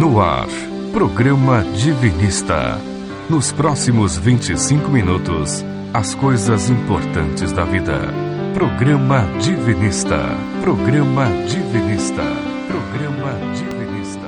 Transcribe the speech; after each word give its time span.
No 0.00 0.18
ar, 0.18 0.48
programa 0.94 1.62
Divinista. 1.62 2.78
Nos 3.28 3.52
próximos 3.52 4.16
25 4.16 4.88
minutos, 4.90 5.62
as 5.92 6.14
coisas 6.14 6.70
importantes 6.70 7.52
da 7.52 7.64
vida. 7.64 7.98
Programa 8.54 9.26
Divinista. 9.42 10.16
Programa 10.62 11.26
Divinista. 11.46 12.22
Programa 12.66 13.52
Divinista. 13.52 14.26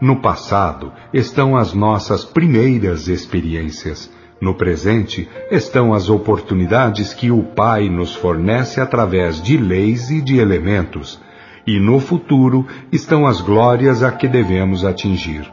No 0.00 0.22
passado 0.22 0.90
estão 1.12 1.54
as 1.54 1.74
nossas 1.74 2.24
primeiras 2.24 3.08
experiências. 3.08 4.10
No 4.40 4.54
presente 4.54 5.28
estão 5.50 5.92
as 5.92 6.08
oportunidades 6.08 7.12
que 7.12 7.30
o 7.30 7.42
Pai 7.42 7.90
nos 7.90 8.14
fornece 8.14 8.80
através 8.80 9.42
de 9.42 9.58
leis 9.58 10.08
e 10.08 10.22
de 10.22 10.38
elementos 10.38 11.20
e 11.66 11.80
no 11.80 11.98
futuro 11.98 12.66
estão 12.92 13.26
as 13.26 13.40
glórias 13.40 14.02
a 14.02 14.12
que 14.12 14.28
devemos 14.28 14.84
atingir. 14.84 15.52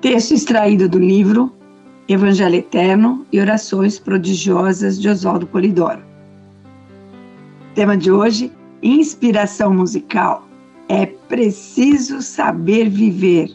Texto 0.00 0.32
extraído 0.32 0.88
do 0.88 0.98
livro 0.98 1.52
Evangelho 2.06 2.56
Eterno 2.56 3.26
e 3.32 3.40
Orações 3.40 3.98
Prodigiosas 3.98 5.00
de 5.00 5.08
Oswaldo 5.08 5.46
Polidoro. 5.46 6.02
Tema 7.74 7.96
de 7.96 8.10
hoje: 8.10 8.52
inspiração 8.82 9.72
musical. 9.74 10.46
É 10.88 11.04
preciso 11.04 12.22
saber 12.22 12.88
viver. 12.88 13.50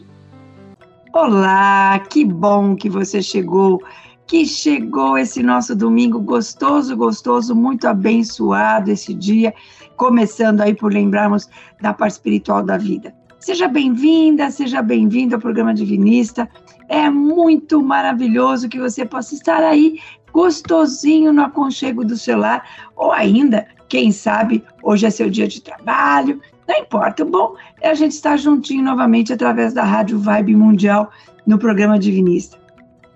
Olá, 1.12 1.98
que 1.98 2.24
bom 2.24 2.76
que 2.76 2.88
você 2.88 3.20
chegou, 3.20 3.82
que 4.26 4.46
chegou 4.46 5.18
esse 5.18 5.42
nosso 5.42 5.74
domingo 5.74 6.20
gostoso, 6.20 6.96
gostoso, 6.96 7.54
muito 7.54 7.86
abençoado 7.86 8.90
esse 8.90 9.12
dia 9.12 9.52
começando 9.96 10.60
aí 10.60 10.74
por 10.74 10.92
lembrarmos 10.92 11.48
da 11.80 11.92
parte 11.92 12.12
espiritual 12.12 12.62
da 12.62 12.76
vida. 12.76 13.14
Seja 13.38 13.68
bem-vinda, 13.68 14.50
seja 14.50 14.80
bem-vindo 14.80 15.34
ao 15.34 15.40
programa 15.40 15.74
Divinista. 15.74 16.48
É 16.88 17.10
muito 17.10 17.82
maravilhoso 17.82 18.68
que 18.68 18.78
você 18.78 19.04
possa 19.04 19.34
estar 19.34 19.62
aí 19.62 19.98
gostosinho 20.32 21.32
no 21.32 21.42
aconchego 21.42 22.04
do 22.04 22.16
celular, 22.16 22.64
ou 22.96 23.12
ainda, 23.12 23.66
quem 23.88 24.10
sabe, 24.10 24.64
hoje 24.82 25.06
é 25.06 25.10
seu 25.10 25.30
dia 25.30 25.46
de 25.46 25.62
trabalho, 25.62 26.40
não 26.66 26.76
importa. 26.76 27.22
O 27.22 27.30
bom 27.30 27.54
é 27.80 27.90
a 27.90 27.94
gente 27.94 28.12
estar 28.12 28.36
juntinho 28.36 28.82
novamente 28.82 29.32
através 29.32 29.72
da 29.72 29.84
Rádio 29.84 30.18
Vibe 30.18 30.56
Mundial 30.56 31.10
no 31.46 31.58
programa 31.58 31.98
Divinista. 31.98 32.58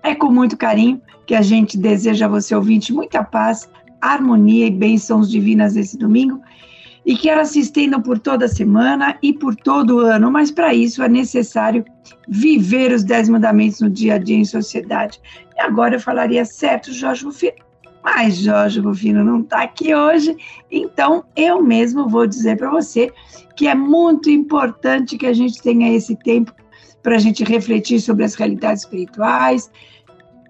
É 0.01 0.15
com 0.15 0.31
muito 0.31 0.55
carinho 0.55 1.01
que 1.25 1.35
a 1.35 1.41
gente 1.41 1.77
deseja 1.77 2.25
a 2.25 2.29
você, 2.29 2.55
ouvinte, 2.55 2.93
muita 2.93 3.23
paz, 3.23 3.69
harmonia 3.99 4.67
e 4.67 4.71
bênçãos 4.71 5.29
divinas 5.29 5.75
esse 5.75 5.97
domingo 5.97 6.39
e 7.09 7.17
que 7.17 7.27
elas 7.27 7.49
se 7.49 7.61
estendam 7.61 7.99
por 7.99 8.19
toda 8.19 8.47
semana 8.47 9.17
e 9.23 9.33
por 9.33 9.55
todo 9.55 10.01
ano, 10.01 10.29
mas 10.29 10.51
para 10.51 10.75
isso 10.75 11.01
é 11.01 11.09
necessário 11.09 11.83
viver 12.27 12.91
os 12.91 13.03
Dez 13.03 13.27
Mandamentos 13.27 13.81
no 13.81 13.89
dia 13.89 14.13
a 14.13 14.17
dia 14.19 14.37
em 14.37 14.45
sociedade. 14.45 15.19
E 15.57 15.59
agora 15.59 15.95
eu 15.95 15.99
falaria 15.99 16.45
certo, 16.45 16.93
Jorge 16.93 17.25
Rufino, 17.25 17.53
mas 18.03 18.37
Jorge 18.37 18.79
Rufino 18.79 19.23
não 19.23 19.39
está 19.39 19.63
aqui 19.63 19.95
hoje, 19.95 20.37
então 20.69 21.23
eu 21.35 21.63
mesmo 21.63 22.07
vou 22.07 22.27
dizer 22.27 22.57
para 22.57 22.69
você 22.69 23.11
que 23.55 23.67
é 23.67 23.73
muito 23.73 24.29
importante 24.29 25.17
que 25.17 25.25
a 25.25 25.33
gente 25.33 25.59
tenha 25.63 25.91
esse 25.91 26.15
tempo 26.15 26.53
para 27.01 27.15
a 27.15 27.19
gente 27.19 27.43
refletir 27.43 27.99
sobre 27.99 28.23
as 28.23 28.35
realidades 28.35 28.83
espirituais, 28.83 29.71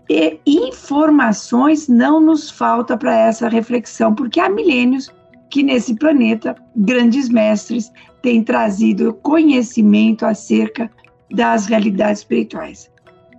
e 0.09 0.41
informações 0.45 1.87
não 1.87 2.19
nos 2.19 2.49
falta 2.49 2.97
para 2.97 3.15
essa 3.15 3.47
reflexão, 3.47 4.13
porque 4.13 4.41
há 4.41 4.49
milênios 4.49 5.09
que 5.49 5.63
nesse 5.63 5.95
planeta 5.95 6.55
grandes 6.75 7.29
mestres 7.29 7.91
têm 8.21 8.43
trazido 8.43 9.13
conhecimento 9.15 10.25
acerca 10.25 10.89
das 11.31 11.65
realidades 11.65 12.19
espirituais. 12.19 12.91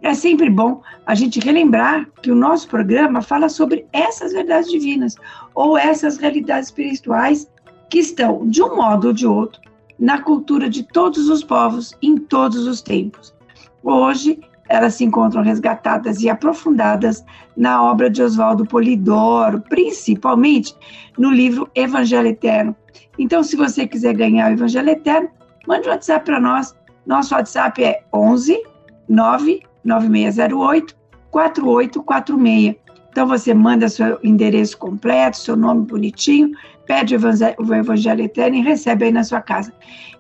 É 0.03 0.15
sempre 0.15 0.49
bom 0.49 0.81
a 1.07 1.15
gente 1.15 1.41
relembrar 1.41 2.09
que 2.23 2.31
o 2.31 2.35
nosso 2.35 2.69
programa 2.69 3.21
fala 3.21 3.49
sobre 3.49 3.87
essas 3.93 4.33
verdades 4.33 4.71
divinas 4.71 5.15
ou 5.55 5.77
essas 5.77 6.17
realidades 6.17 6.69
espirituais 6.69 7.51
que 7.91 7.99
estão, 7.99 8.47
de 8.49 8.63
um 8.63 8.77
modo 8.77 9.09
ou 9.09 9.13
de 9.13 9.27
outro, 9.27 9.61
na 9.99 10.23
cultura 10.23 10.71
de 10.71 10.83
todos 10.85 11.29
os 11.29 11.45
povos 11.45 11.93
em 12.01 12.17
todos 12.17 12.67
os 12.67 12.81
tempos. 12.81 13.35
Hoje 13.83 14.41
elas 14.71 14.95
se 14.95 15.05
encontram 15.05 15.43
resgatadas 15.43 16.23
e 16.23 16.31
aprofundadas 16.31 17.25
na 17.57 17.83
obra 17.83 18.09
de 18.09 18.23
Oswaldo 18.23 18.65
Polidoro, 18.65 19.61
principalmente 19.69 20.75
no 21.19 21.31
livro 21.31 21.69
Evangelho 21.75 22.29
Eterno. 22.29 22.75
Então, 23.19 23.43
se 23.43 23.57
você 23.57 23.87
quiser 23.87 24.15
ganhar 24.15 24.49
o 24.49 24.55
Evangelho 24.55 24.91
Eterno, 24.91 25.29
mande 25.67 25.89
um 25.89 25.91
WhatsApp 25.91 26.25
para 26.25 26.41
nós. 26.41 26.75
Nosso 27.05 27.35
WhatsApp 27.35 27.83
é 27.83 28.03
11 28.15 28.63
99608 29.09 30.97
4846. 31.31 32.77
Então 33.11 33.27
você 33.27 33.53
manda 33.53 33.89
seu 33.89 34.21
endereço 34.23 34.79
completo, 34.79 35.37
seu 35.37 35.57
nome 35.57 35.85
bonitinho, 35.85 36.53
pede 36.87 37.17
o 37.17 37.75
Evangelho 37.75 38.23
Eterno 38.23 38.57
e 38.57 38.63
recebe 38.63 39.07
aí 39.07 39.13
na 39.13 39.25
sua 39.25 39.41
casa. 39.41 39.73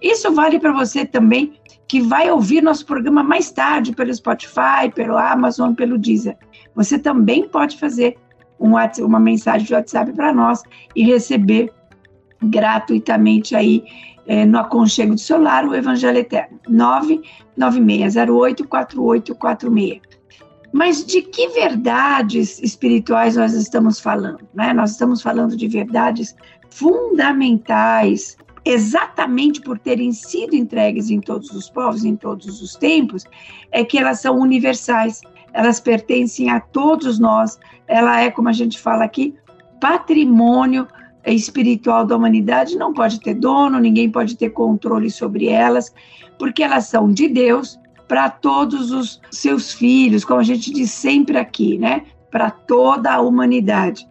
Isso 0.03 0.33
vale 0.35 0.59
para 0.59 0.73
você 0.73 1.07
também 1.07 1.60
que 1.91 2.01
vai 2.01 2.31
ouvir 2.31 2.63
nosso 2.63 2.87
programa 2.87 3.21
mais 3.21 3.51
tarde 3.51 3.93
pelo 3.93 4.15
Spotify, 4.15 4.89
pelo 4.95 5.19
Amazon, 5.19 5.75
pelo 5.75 5.99
Deezer. 5.99 6.39
Você 6.77 6.97
também 6.97 7.49
pode 7.49 7.77
fazer 7.79 8.17
um, 8.61 8.75
uma 9.05 9.19
mensagem 9.19 9.67
de 9.67 9.75
WhatsApp 9.75 10.13
para 10.13 10.33
nós 10.33 10.63
e 10.95 11.03
receber 11.03 11.73
gratuitamente 12.41 13.57
aí 13.57 13.83
é, 14.25 14.45
no 14.45 14.61
aconchego 14.61 15.17
do 15.17 15.21
celular 15.21 15.67
o 15.67 15.75
Evangelho 15.75 16.19
Eterno. 16.19 16.61
996084846. 17.59 20.01
Mas 20.73 21.05
de 21.05 21.23
que 21.23 21.49
verdades 21.49 22.63
espirituais 22.63 23.35
nós 23.35 23.53
estamos 23.53 23.99
falando? 23.99 24.47
Né? 24.55 24.73
Nós 24.73 24.93
estamos 24.93 25.23
falando 25.23 25.57
de 25.57 25.67
verdades 25.67 26.37
fundamentais 26.71 28.37
exatamente 28.65 29.61
por 29.61 29.79
terem 29.79 30.13
sido 30.13 30.55
entregues 30.55 31.11
em 31.11 31.21
todos 31.21 31.51
os 31.51 31.71
povos, 31.71 32.05
em 32.05 32.17
todos 32.17 32.61
os 32.61 32.77
tempos, 32.77 33.25
é 33.73 33.85
que 33.85 33.99
elas 33.99 34.21
são 34.21 34.39
universais, 34.39 35.21
elas 35.53 35.81
pertencem 35.81 36.51
a 36.51 36.61
todos 36.61 37.19
nós, 37.19 37.59
ela 37.87 38.21
é, 38.21 38.31
como 38.31 38.49
a 38.49 38.53
gente 38.53 38.79
fala 38.79 39.05
aqui, 39.05 39.35
patrimônio 39.81 40.87
espiritual 41.27 42.07
da 42.07 42.17
humanidade, 42.17 42.77
não 42.77 42.93
pode 42.93 43.21
ter 43.21 43.35
dono, 43.35 43.79
ninguém 43.79 44.11
pode 44.11 44.37
ter 44.37 44.51
controle 44.51 45.11
sobre 45.11 45.49
elas, 45.49 45.93
porque 46.39 46.63
elas 46.63 46.87
são 46.87 47.13
de 47.13 47.29
Deus 47.29 47.79
para 48.09 48.29
todos 48.29 48.91
os 48.91 49.21
seus 49.31 49.73
filhos, 49.73 50.25
como 50.25 50.41
a 50.41 50.45
gente 50.45 50.73
diz 50.73 50.91
sempre 50.91 51.39
aqui, 51.39 51.79
né? 51.79 52.05
Para 52.31 52.51
toda 52.51 53.13
a 53.13 53.21
humanidade. 53.21 54.09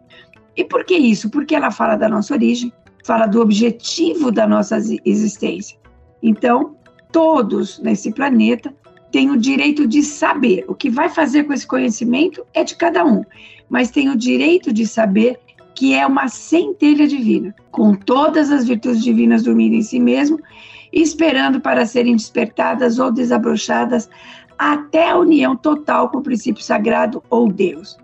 E 0.56 0.64
por 0.64 0.84
que 0.84 0.96
isso? 0.96 1.30
Porque 1.30 1.56
ela 1.56 1.72
fala 1.72 1.96
da 1.96 2.08
nossa 2.08 2.34
origem, 2.34 2.72
fala 3.10 3.26
do 3.26 3.42
objetivo 3.42 4.32
da 4.32 4.46
nossa 4.46 4.78
existência. 5.04 5.76
Então, 6.22 6.76
todos 7.12 7.80
nesse 7.80 8.12
planeta 8.12 8.72
têm 9.12 9.32
o 9.32 9.36
direito 9.36 9.88
de 9.88 10.04
saber. 10.04 10.64
O 10.68 10.76
que 10.76 10.92
vai 10.92 11.10
fazer 11.10 11.46
com 11.46 11.52
esse 11.52 11.66
conhecimento 11.66 12.46
é 12.54 12.64
de 12.64 12.76
cada 12.76 13.04
um, 13.04 13.24
mas 13.68 13.90
tem 13.90 14.10
o 14.10 14.16
direito 14.16 14.72
de 14.72 14.86
saber 14.86 15.40
que 15.74 15.96
é 15.96 16.06
uma 16.06 16.28
centelha 16.28 17.08
divina, 17.08 17.56
com 17.72 17.96
todas 17.96 18.52
as 18.52 18.68
virtudes 18.68 19.04
divinas 19.04 19.42
dormindo 19.42 19.74
em 19.74 19.82
si 19.82 20.00
mesmo, 20.00 20.40
esperando 20.94 21.60
para 21.60 21.88
serem 21.88 22.16
despertadas 22.16 23.00
ou 23.00 23.12
desabrochadas 23.12 24.08
até 24.56 25.10
a 25.10 25.18
união 25.18 25.56
total 25.56 26.10
com 26.10 26.20
o 26.20 26.24
princípio 26.24 26.64
sagrado 26.64 27.24
ou 27.28 27.52
Deus. 27.52 27.98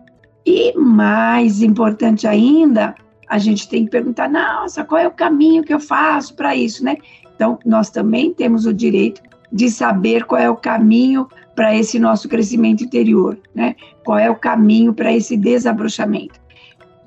E 0.43 0.75
mais 0.75 1.61
importante 1.61 2.25
ainda, 2.25 2.95
a 3.27 3.37
gente 3.37 3.67
tem 3.67 3.85
que 3.85 3.91
perguntar, 3.91 4.29
nossa, 4.29 4.83
qual 4.83 4.99
é 4.99 5.07
o 5.07 5.11
caminho 5.11 5.63
que 5.63 5.73
eu 5.73 5.79
faço 5.79 6.33
para 6.35 6.55
isso, 6.55 6.83
né? 6.83 6.97
Então, 7.35 7.59
nós 7.65 7.89
também 7.89 8.33
temos 8.33 8.65
o 8.65 8.73
direito 8.73 9.21
de 9.51 9.69
saber 9.69 10.25
qual 10.25 10.41
é 10.41 10.49
o 10.49 10.55
caminho 10.55 11.27
para 11.55 11.75
esse 11.75 11.97
nosso 11.97 12.27
crescimento 12.27 12.83
interior, 12.83 13.37
né? 13.53 13.75
Qual 14.03 14.17
é 14.17 14.29
o 14.29 14.35
caminho 14.35 14.93
para 14.93 15.13
esse 15.13 15.37
desabrochamento. 15.37 16.39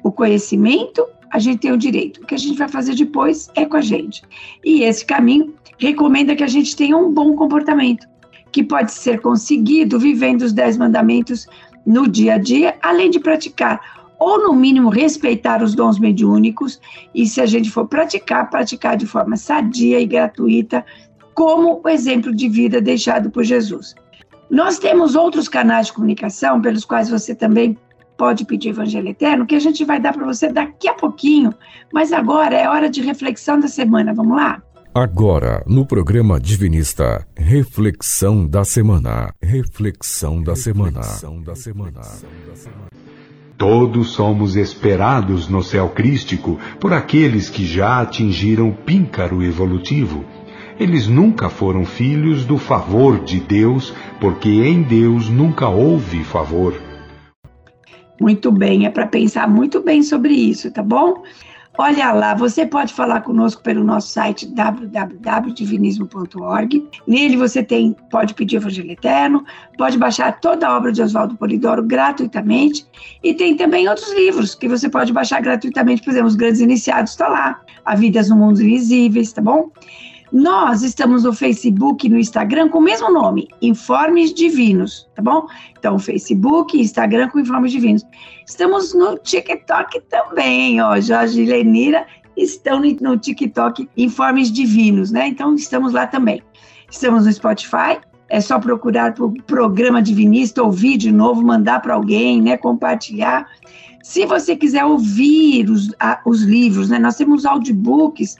O 0.02 0.10
conhecimento, 0.10 1.06
a 1.30 1.38
gente 1.38 1.60
tem 1.60 1.72
o 1.72 1.76
direito. 1.76 2.22
O 2.22 2.26
que 2.26 2.34
a 2.34 2.38
gente 2.38 2.56
vai 2.56 2.68
fazer 2.68 2.94
depois 2.94 3.50
é 3.54 3.64
com 3.64 3.76
a 3.76 3.80
gente. 3.80 4.22
E 4.64 4.82
esse 4.82 5.04
caminho 5.04 5.54
recomenda 5.78 6.34
que 6.34 6.44
a 6.44 6.48
gente 6.48 6.74
tenha 6.74 6.96
um 6.96 7.12
bom 7.12 7.34
comportamento, 7.34 8.06
que 8.50 8.62
pode 8.62 8.92
ser 8.92 9.20
conseguido 9.20 9.98
vivendo 9.98 10.42
os 10.42 10.52
dez 10.52 10.76
mandamentos 10.76 11.46
no 11.84 12.08
dia 12.08 12.34
a 12.34 12.38
dia, 12.38 12.76
além 12.82 13.10
de 13.10 13.20
praticar 13.20 13.97
ou 14.18 14.38
no 14.42 14.52
mínimo 14.52 14.88
respeitar 14.88 15.62
os 15.62 15.74
dons 15.74 15.98
mediúnicos, 15.98 16.80
e 17.14 17.26
se 17.26 17.40
a 17.40 17.46
gente 17.46 17.70
for 17.70 17.86
praticar, 17.86 18.50
praticar 18.50 18.96
de 18.96 19.06
forma 19.06 19.36
sadia 19.36 20.00
e 20.00 20.06
gratuita, 20.06 20.84
como 21.34 21.80
o 21.84 21.88
exemplo 21.88 22.34
de 22.34 22.48
vida 22.48 22.80
deixado 22.80 23.30
por 23.30 23.44
Jesus. 23.44 23.94
Nós 24.50 24.78
temos 24.78 25.14
outros 25.14 25.48
canais 25.48 25.86
de 25.86 25.92
comunicação 25.92 26.60
pelos 26.60 26.84
quais 26.84 27.08
você 27.08 27.34
também 27.34 27.76
pode 28.16 28.44
pedir 28.44 28.70
Evangelho 28.70 29.08
Eterno, 29.08 29.46
que 29.46 29.54
a 29.54 29.60
gente 29.60 29.84
vai 29.84 30.00
dar 30.00 30.12
para 30.12 30.26
você 30.26 30.48
daqui 30.48 30.88
a 30.88 30.94
pouquinho, 30.94 31.54
mas 31.92 32.12
agora 32.12 32.56
é 32.56 32.68
hora 32.68 32.90
de 32.90 33.00
reflexão 33.00 33.60
da 33.60 33.68
semana, 33.68 34.12
vamos 34.12 34.36
lá? 34.36 34.60
Agora, 34.92 35.62
no 35.66 35.86
programa 35.86 36.40
Divinista, 36.40 37.24
reflexão 37.36 38.44
da 38.44 38.64
semana. 38.64 39.32
Reflexão 39.40 40.42
da 40.42 40.56
semana. 40.56 41.00
da 41.44 41.54
semana. 41.54 42.00
Todos 43.58 44.10
somos 44.10 44.54
esperados 44.54 45.48
no 45.48 45.64
céu 45.64 45.88
crístico 45.88 46.60
por 46.78 46.92
aqueles 46.92 47.50
que 47.50 47.66
já 47.66 48.00
atingiram 48.00 48.68
o 48.68 48.72
píncaro 48.72 49.42
evolutivo. 49.42 50.24
Eles 50.78 51.08
nunca 51.08 51.48
foram 51.48 51.84
filhos 51.84 52.44
do 52.44 52.56
favor 52.56 53.18
de 53.18 53.40
Deus, 53.40 53.92
porque 54.20 54.48
em 54.48 54.80
Deus 54.80 55.28
nunca 55.28 55.68
houve 55.68 56.22
favor. 56.22 56.72
Muito 58.20 58.52
bem, 58.52 58.86
é 58.86 58.90
para 58.90 59.08
pensar 59.08 59.48
muito 59.48 59.82
bem 59.82 60.04
sobre 60.04 60.34
isso, 60.34 60.70
tá 60.70 60.82
bom? 60.82 61.24
Olha 61.80 62.10
lá, 62.10 62.34
você 62.34 62.66
pode 62.66 62.92
falar 62.92 63.20
conosco 63.20 63.62
pelo 63.62 63.84
nosso 63.84 64.08
site 64.08 64.46
www.divinismo.org. 64.46 66.84
Nele 67.06 67.36
você 67.36 67.62
tem, 67.62 67.94
pode 68.10 68.34
pedir 68.34 68.56
o 68.56 68.58
Evangelho 68.58 68.90
Eterno, 68.90 69.44
pode 69.76 69.96
baixar 69.96 70.40
toda 70.40 70.66
a 70.66 70.76
obra 70.76 70.90
de 70.90 71.00
Oswaldo 71.00 71.36
Polidoro 71.36 71.84
gratuitamente 71.84 72.84
e 73.22 73.32
tem 73.32 73.56
também 73.56 73.88
outros 73.88 74.12
livros 74.12 74.56
que 74.56 74.66
você 74.66 74.88
pode 74.88 75.12
baixar 75.12 75.40
gratuitamente, 75.40 76.02
por 76.02 76.10
exemplo, 76.10 76.26
Os 76.26 76.34
Grandes 76.34 76.60
Iniciados 76.60 77.12
está 77.12 77.28
lá, 77.28 77.60
A 77.84 77.94
Vidas 77.94 78.28
no 78.28 78.34
Mundo 78.34 78.60
Invisíveis, 78.60 79.32
tá 79.32 79.40
bom? 79.40 79.70
Nós 80.32 80.82
estamos 80.82 81.24
no 81.24 81.32
Facebook 81.32 82.06
e 82.06 82.10
no 82.10 82.18
Instagram 82.18 82.68
com 82.68 82.78
o 82.78 82.82
mesmo 82.82 83.10
nome, 83.10 83.48
Informes 83.62 84.34
Divinos, 84.34 85.08
tá 85.14 85.22
bom? 85.22 85.46
Então, 85.78 85.98
Facebook 85.98 86.78
Instagram 86.78 87.28
com 87.30 87.40
Informes 87.40 87.72
Divinos. 87.72 88.04
Estamos 88.46 88.92
no 88.92 89.16
TikTok 89.18 90.00
também, 90.08 90.82
ó. 90.82 91.00
Jorge 91.00 91.42
e 91.42 91.46
Lenira 91.46 92.06
estão 92.36 92.80
no 93.00 93.16
TikTok 93.16 93.88
Informes 93.96 94.52
Divinos, 94.52 95.10
né? 95.10 95.28
Então, 95.28 95.54
estamos 95.54 95.94
lá 95.94 96.06
também. 96.06 96.42
Estamos 96.90 97.24
no 97.24 97.32
Spotify, 97.32 97.98
é 98.28 98.40
só 98.40 98.58
procurar 98.58 99.14
por 99.14 99.32
programa 99.44 100.02
divinista, 100.02 100.62
ouvir 100.62 100.98
de 100.98 101.10
novo, 101.10 101.42
mandar 101.42 101.80
para 101.80 101.94
alguém, 101.94 102.42
né? 102.42 102.58
Compartilhar. 102.58 103.46
Se 104.02 104.26
você 104.26 104.54
quiser 104.54 104.84
ouvir 104.84 105.70
os, 105.70 105.94
a, 105.98 106.20
os 106.26 106.42
livros, 106.42 106.90
né? 106.90 106.98
Nós 106.98 107.16
temos 107.16 107.46
audiobooks 107.46 108.36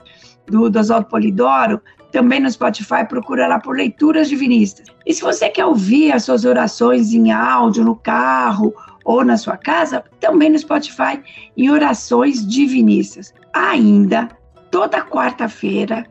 do, 0.49 0.69
do 0.69 0.79
Oswaldo 0.79 1.07
Polidoro, 1.07 1.81
também 2.11 2.39
no 2.39 2.49
Spotify, 2.49 3.05
procura 3.07 3.47
lá 3.47 3.59
por 3.59 3.75
Leituras 3.75 4.29
Divinistas. 4.29 4.87
E 5.05 5.13
se 5.13 5.21
você 5.21 5.49
quer 5.49 5.65
ouvir 5.65 6.11
as 6.11 6.23
suas 6.23 6.43
orações 6.43 7.13
em 7.13 7.31
áudio, 7.31 7.83
no 7.83 7.95
carro 7.95 8.73
ou 9.05 9.23
na 9.23 9.37
sua 9.37 9.57
casa, 9.57 10.03
também 10.19 10.49
no 10.49 10.59
Spotify, 10.59 11.21
em 11.55 11.69
Orações 11.69 12.45
Divinistas. 12.45 13.33
Ainda, 13.53 14.27
toda 14.71 15.05
quarta-feira, 15.05 16.05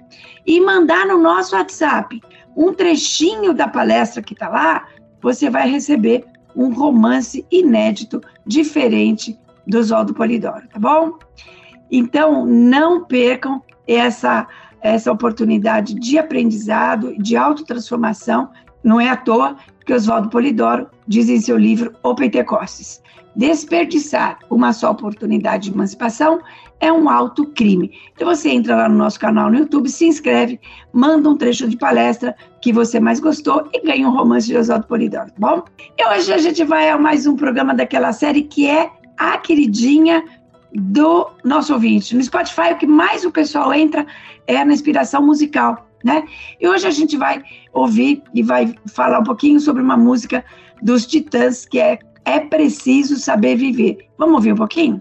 e 0.47 0.61
mandar 0.61 1.09
no 1.09 1.19
nosso 1.19 1.57
WhatsApp 1.57 2.23
um 2.57 2.73
trechinho 2.73 3.53
da 3.53 3.67
palestra 3.67 4.23
que 4.23 4.35
tá 4.35 4.49
lá, 4.49 4.87
você 5.21 5.51
vai 5.51 5.69
receber 5.69 6.25
um 6.55 6.73
romance 6.73 7.45
inédito, 7.51 8.21
diferente 8.47 9.37
do 9.67 9.79
Oswaldo 9.79 10.15
Polidoro, 10.15 10.69
tá 10.69 10.79
bom? 10.79 11.19
Então, 11.91 12.47
não 12.47 13.05
percam 13.05 13.63
essa, 13.87 14.47
essa 14.81 15.13
oportunidade 15.13 15.95
de 15.95 16.19
aprendizado, 16.19 17.15
de 17.19 17.37
autotransformação. 17.37 18.51
Não 18.83 19.01
é 19.01 19.09
à 19.09 19.17
toa 19.17 19.57
que 19.85 19.93
Oswaldo 19.93 20.29
Polidoro 20.29 20.89
diz 21.07 21.29
em 21.29 21.41
seu 21.41 21.57
livro 21.57 21.93
O 22.03 22.15
Pentecostes: 22.15 23.03
desperdiçar 23.37 24.39
uma 24.51 24.73
só 24.73 24.91
oportunidade 24.91 25.69
de 25.69 25.75
emancipação 25.75 26.41
é 26.81 26.93
um 26.93 27.09
alto 27.09 27.47
crime. 27.47 27.93
Então 28.15 28.29
você 28.29 28.51
entra 28.51 28.77
lá 28.77 28.89
no 28.89 28.97
nosso 28.97 29.19
canal 29.19 29.51
no 29.51 29.59
YouTube, 29.59 29.89
se 29.89 30.07
inscreve, 30.07 30.61
manda 30.93 31.29
um 31.29 31.37
trecho 31.37 31.69
de 31.69 31.77
palestra 31.77 32.35
que 32.61 32.73
você 32.73 33.01
mais 33.01 33.21
gostou 33.21 33.69
e 33.73 33.81
ganha 33.81 34.09
um 34.09 34.13
romance 34.13 34.47
de 34.47 34.57
Oswaldo 34.57 34.87
Polidoro, 34.87 35.27
tá 35.27 35.35
bom? 35.39 35.65
E 35.99 36.07
hoje 36.07 36.33
a 36.33 36.39
gente 36.39 36.65
vai 36.65 36.91
a 36.91 36.99
mais 36.99 37.27
um 37.27 37.37
programa 37.37 37.75
daquela 37.75 38.13
série 38.13 38.43
que 38.43 38.69
é 38.69 38.91
a 39.19 39.39
queridinha 39.39 40.25
do 40.73 41.31
nosso 41.45 41.73
ouvinte. 41.73 42.17
No 42.17 42.23
Spotify, 42.23 42.73
o 42.73 42.79
que 42.79 42.87
mais 42.87 43.25
o 43.25 43.31
pessoal 43.31 43.73
entra 43.73 44.07
é 44.47 44.65
na 44.65 44.73
inspiração 44.73 45.25
musical, 45.25 45.89
né? 46.03 46.25
E 46.61 46.69
hoje 46.69 46.87
a 46.87 46.91
gente 46.91 47.17
vai 47.17 47.43
ouvir 47.73 48.23
e 48.35 48.43
vai 48.43 48.75
falar 48.87 49.21
um 49.21 49.25
pouquinho 49.25 49.61
sobre 49.61 49.83
uma 49.83 49.97
música 49.97 50.45
dos 50.83 51.07
Titãs 51.07 51.65
que 51.65 51.79
é 51.79 51.99
É 52.25 52.41
Preciso 52.41 53.17
Saber 53.17 53.57
Viver. 53.57 53.99
Vamos 54.19 54.37
ouvir 54.37 54.53
um 54.53 54.57
pouquinho? 54.57 55.01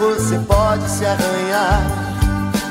você 0.00 0.38
pode 0.48 0.90
se 0.90 1.04
arranhar. 1.04 1.82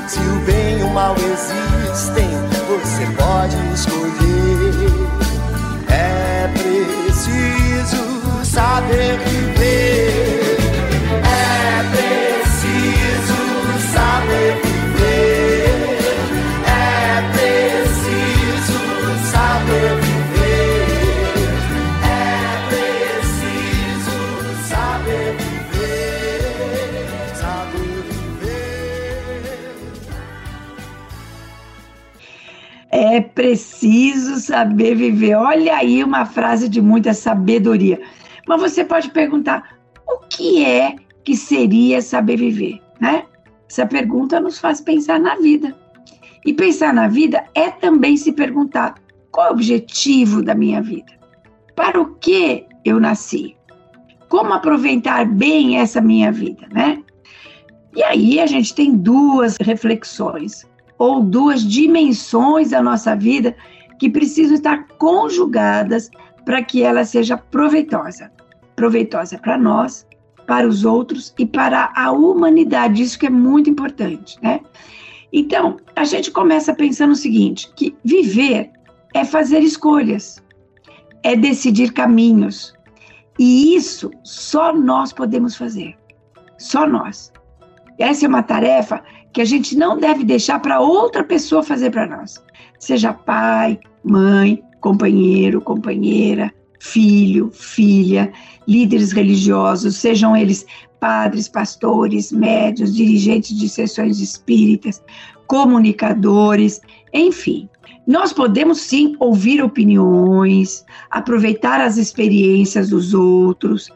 Se 0.08 0.20
o 0.20 0.40
bem 0.48 0.80
e 0.80 0.84
o 0.84 0.90
mal 0.90 1.16
existem, 1.16 2.28
você 2.68 3.06
pode 3.16 3.56
escolher. 3.74 4.90
É 5.88 6.50
preciso 6.52 8.04
saber 8.44 9.20
viver. 9.20 9.59
Preciso 33.40 34.36
saber 34.36 34.96
viver. 34.96 35.34
Olha 35.34 35.78
aí 35.78 36.04
uma 36.04 36.26
frase 36.26 36.68
de 36.68 36.82
muita 36.82 37.14
sabedoria. 37.14 37.98
Mas 38.46 38.60
você 38.60 38.84
pode 38.84 39.10
perguntar: 39.12 39.78
o 40.06 40.18
que 40.28 40.66
é 40.66 40.98
que 41.24 41.38
seria 41.38 42.02
saber 42.02 42.36
viver, 42.36 42.82
né? 43.00 43.24
Essa 43.70 43.86
pergunta 43.86 44.42
nos 44.42 44.60
faz 44.60 44.82
pensar 44.82 45.22
na 45.22 45.38
vida. 45.38 45.74
E 46.46 46.54
pensar 46.54 46.94
na 46.94 47.08
vida 47.08 47.46
é 47.56 47.72
também 47.72 48.18
se 48.18 48.34
perguntar: 48.34 48.96
qual 49.32 49.48
é 49.48 49.50
o 49.52 49.54
objetivo 49.54 50.44
da 50.44 50.54
minha 50.54 50.82
vida? 50.82 51.14
Para 51.78 52.02
o 52.02 52.16
que 52.16 52.66
eu 52.84 53.00
nasci? 53.00 53.56
Como 54.28 54.52
aproveitar 54.52 55.26
bem 55.26 55.78
essa 55.78 56.02
minha 56.02 56.30
vida, 56.30 56.68
né? 56.74 57.02
E 57.96 58.04
aí 58.04 58.42
a 58.42 58.46
gente 58.46 58.76
tem 58.76 58.98
duas 58.98 59.56
reflexões 59.62 60.69
ou 61.00 61.24
duas 61.24 61.64
dimensões 61.64 62.70
da 62.70 62.84
nossa 62.84 63.16
vida 63.16 63.56
que 63.98 64.10
precisam 64.10 64.54
estar 64.54 64.86
conjugadas 65.00 66.12
para 66.46 66.62
que 66.62 66.84
ela 66.84 67.04
seja 67.06 67.38
proveitosa. 67.38 68.32
Proveitosa 68.76 69.38
para 69.40 69.58
nós, 69.58 70.06
para 70.46 70.68
os 70.68 70.86
outros 70.86 71.34
e 71.40 71.46
para 71.46 71.92
a 71.96 72.12
humanidade. 72.12 73.02
Isso 73.02 73.18
que 73.18 73.28
é 73.28 73.30
muito 73.30 73.70
importante, 73.70 74.38
né? 74.42 74.60
Então, 75.32 75.78
a 75.96 76.04
gente 76.04 76.32
começa 76.32 76.74
pensando 76.74 77.12
o 77.12 77.16
seguinte, 77.16 77.72
que 77.76 77.96
viver 78.04 78.72
é 79.14 79.24
fazer 79.24 79.60
escolhas, 79.60 80.44
é 81.24 81.36
decidir 81.36 81.94
caminhos. 81.94 82.74
E 83.38 83.76
isso 83.76 84.12
só 84.24 84.74
nós 84.74 85.14
podemos 85.14 85.56
fazer. 85.56 85.96
Só 86.58 86.88
nós. 86.88 87.32
Essa 88.00 88.26
é 88.26 88.30
uma 88.30 88.44
tarefa 88.44 89.04
que 89.40 89.44
a 89.44 89.46
gente 89.46 89.74
não 89.78 89.98
deve 89.98 90.26
deixar 90.26 90.60
para 90.60 90.82
outra 90.82 91.24
pessoa 91.24 91.64
fazer 91.64 91.92
para 91.92 92.06
nós. 92.06 92.44
Seja 92.78 93.14
pai, 93.14 93.80
mãe, 94.04 94.62
companheiro, 94.82 95.62
companheira, 95.62 96.54
filho, 96.78 97.50
filha, 97.54 98.34
líderes 98.68 99.14
religiosos, 99.14 99.96
sejam 99.96 100.36
eles 100.36 100.66
padres, 101.00 101.48
pastores, 101.48 102.34
médios, 102.34 102.94
dirigentes 102.94 103.58
de 103.58 103.70
sessões 103.70 104.20
espíritas, 104.20 105.02
comunicadores, 105.48 106.82
enfim. 107.14 107.70
Nós 108.06 108.34
podemos 108.34 108.82
sim 108.82 109.16
ouvir 109.22 109.64
opiniões, 109.64 110.84
aproveitar 111.10 111.80
as 111.80 111.96
experiências 111.96 112.90
dos 112.90 113.14
outros, 113.14 113.90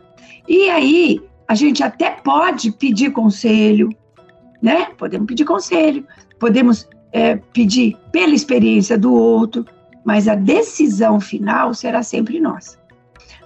e 0.47 0.69
aí 0.69 1.21
a 1.49 1.53
gente 1.53 1.83
até 1.83 2.11
pode 2.11 2.71
pedir 2.71 3.11
conselho, 3.11 3.89
né? 4.63 4.87
Podemos 4.97 5.27
pedir 5.27 5.43
conselho, 5.43 6.07
podemos 6.39 6.87
é, 7.11 7.35
pedir 7.35 7.97
pela 8.13 8.33
experiência 8.33 8.97
do 8.97 9.13
outro, 9.13 9.65
mas 10.05 10.27
a 10.29 10.35
decisão 10.35 11.19
final 11.19 11.73
será 11.73 12.01
sempre 12.01 12.39
nossa. 12.39 12.79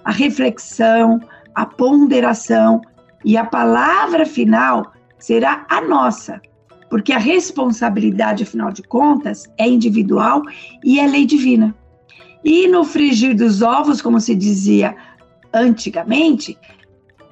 A 0.04 0.12
reflexão, 0.12 1.20
a 1.56 1.66
ponderação 1.66 2.80
e 3.24 3.36
a 3.36 3.44
palavra 3.44 4.24
final 4.24 4.92
será 5.18 5.66
a 5.68 5.80
nossa, 5.80 6.40
porque 6.88 7.12
a 7.12 7.18
responsabilidade, 7.18 8.44
afinal 8.44 8.70
de 8.70 8.84
contas, 8.84 9.44
é 9.58 9.68
individual 9.68 10.42
e 10.84 11.00
é 11.00 11.06
lei 11.06 11.26
divina. 11.26 11.74
E 12.44 12.68
no 12.68 12.84
frigir 12.84 13.34
dos 13.34 13.60
ovos, 13.60 14.00
como 14.00 14.20
se 14.20 14.36
dizia 14.36 14.94
antigamente, 15.52 16.56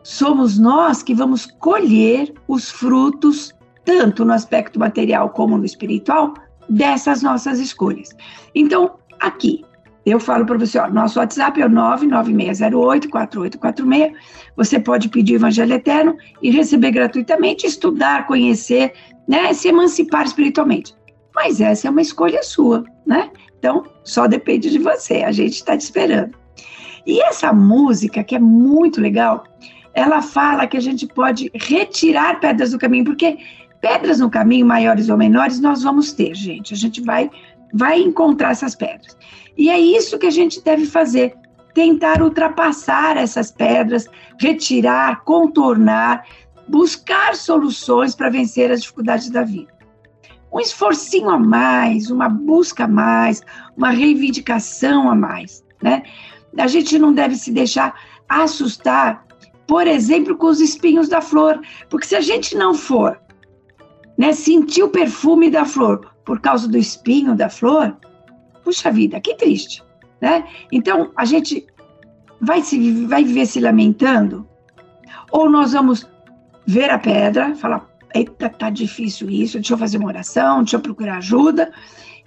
somos 0.03 0.59
nós 0.59 1.05
que 1.05 1.15
vamos 1.15 1.47
colher 1.47 2.35
os 2.49 2.69
frutos 2.69 3.56
tanto 3.87 4.23
no 4.25 4.35
aspecto 4.35 4.79
material 4.79 5.31
como 5.31 5.57
no 5.57 5.65
espiritual, 5.65 6.35
dessas 6.69 7.23
nossas 7.23 7.59
escolhas. 7.61 8.11
Então, 8.55 8.99
aqui, 9.21 9.65
eu 10.05 10.21
falo 10.21 10.45
para 10.45 10.59
você, 10.59 10.79
ó, 10.79 10.91
nosso 10.91 11.19
WhatsApp 11.19 11.63
é 11.63 11.67
o 11.67 11.71
99608-4846. 11.71 14.13
Você 14.57 14.79
pode 14.79 15.09
pedir 15.09 15.33
o 15.35 15.37
Evangelho 15.37 15.73
Eterno 15.73 16.15
e 16.43 16.51
receber 16.51 16.91
gratuitamente, 16.91 17.67
estudar, 17.67 18.27
conhecer, 18.27 18.93
né, 19.27 19.55
se 19.55 19.69
emancipar 19.69 20.27
espiritualmente. 20.27 20.95
Mas 21.35 21.59
essa 21.61 21.89
é 21.89 21.91
uma 21.91 22.03
escolha 22.03 22.43
sua, 22.43 22.85
né? 23.07 23.31
Então, 23.59 23.85
só 24.05 24.27
depende 24.27 24.69
de 24.71 24.79
você, 24.79 25.23
a 25.23 25.33
gente 25.33 25.55
está 25.55 25.75
te 25.77 25.83
esperando. 25.83 26.37
E 27.07 27.23
essa 27.23 27.53
música, 27.53 28.25
que 28.25 28.35
é 28.35 28.39
muito 28.39 29.01
legal, 29.01 29.45
ela 29.95 30.21
fala 30.21 30.67
que 30.67 30.77
a 30.77 30.81
gente 30.81 31.07
pode 31.07 31.51
retirar 31.55 32.39
pedras 32.39 32.73
do 32.73 32.79
caminho, 32.79 33.05
porque 33.05 33.39
Pedras 33.81 34.19
no 34.19 34.31
caminho, 34.31 34.67
maiores 34.67 35.09
ou 35.09 35.17
menores, 35.17 35.61
nós 35.61 35.83
vamos 35.83 36.13
ter, 36.13 36.35
gente. 36.35 36.75
A 36.75 36.77
gente 36.77 37.01
vai, 37.01 37.31
vai 37.73 38.01
encontrar 38.01 38.51
essas 38.51 38.75
pedras. 38.75 39.17
E 39.57 39.71
é 39.71 39.79
isso 39.79 40.19
que 40.19 40.27
a 40.27 40.31
gente 40.31 40.63
deve 40.63 40.87
fazer: 40.87 41.35
tentar 41.75 42.23
ultrapassar 42.23 43.17
essas 43.17 43.51
pedras, 43.51 44.07
retirar, 44.41 45.23
contornar, 45.25 46.25
buscar 46.69 47.35
soluções 47.35 48.15
para 48.15 48.31
vencer 48.31 48.71
as 48.71 48.83
dificuldades 48.83 49.31
da 49.31 49.43
vida. 49.43 49.75
Um 50.53 50.61
esforcinho 50.61 51.31
a 51.31 51.39
mais, 51.39 52.11
uma 52.11 52.29
busca 52.29 52.85
a 52.85 52.89
mais, 52.89 53.43
uma 53.77 53.91
reivindicação 53.91 55.11
a 55.11 55.15
mais, 55.15 55.65
né? 55.83 56.03
A 56.59 56.67
gente 56.67 56.99
não 56.99 57.13
deve 57.13 57.37
se 57.37 57.53
deixar 57.53 57.95
assustar, 58.29 59.27
por 59.67 59.87
exemplo, 59.87 60.37
com 60.37 60.47
os 60.47 60.61
espinhos 60.61 61.09
da 61.09 61.21
flor, 61.21 61.61
porque 61.91 62.07
se 62.07 62.17
a 62.17 62.21
gente 62.21 62.57
não 62.57 62.73
for 62.73 63.21
né, 64.17 64.33
sentir 64.33 64.83
o 64.83 64.89
perfume 64.89 65.51
da 65.51 65.65
flor 65.65 66.13
por 66.25 66.41
causa 66.41 66.67
do 66.67 66.77
espinho 66.77 67.35
da 67.35 67.49
flor, 67.49 67.97
puxa 68.65 68.91
vida, 68.91 69.21
que 69.21 69.35
triste, 69.37 69.83
né? 70.21 70.45
Então, 70.73 71.13
a 71.17 71.25
gente 71.25 71.67
vai, 72.41 72.63
se, 72.63 73.07
vai 73.07 73.25
viver 73.25 73.47
se 73.47 73.61
lamentando, 73.61 74.47
ou 75.31 75.49
nós 75.49 75.73
vamos 75.73 76.09
ver 76.67 76.91
a 76.91 76.99
pedra, 76.99 77.55
falar, 77.55 77.89
eita, 78.15 78.49
tá 78.49 78.71
difícil 78.71 79.31
isso, 79.31 79.59
deixa 79.59 79.75
eu 79.75 79.79
fazer 79.79 79.99
uma 79.99 80.09
oração, 80.09 80.59
deixa 80.59 80.77
eu 80.77 80.81
procurar 80.81 81.19
ajuda, 81.19 81.73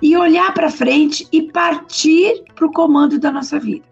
e 0.01 0.15
olhar 0.15 0.53
para 0.53 0.72
frente 0.72 1.27
e 1.31 1.51
partir 1.51 2.43
para 2.55 2.65
o 2.65 2.72
comando 2.72 3.19
da 3.19 3.31
nossa 3.31 3.60
vida. 3.60 3.86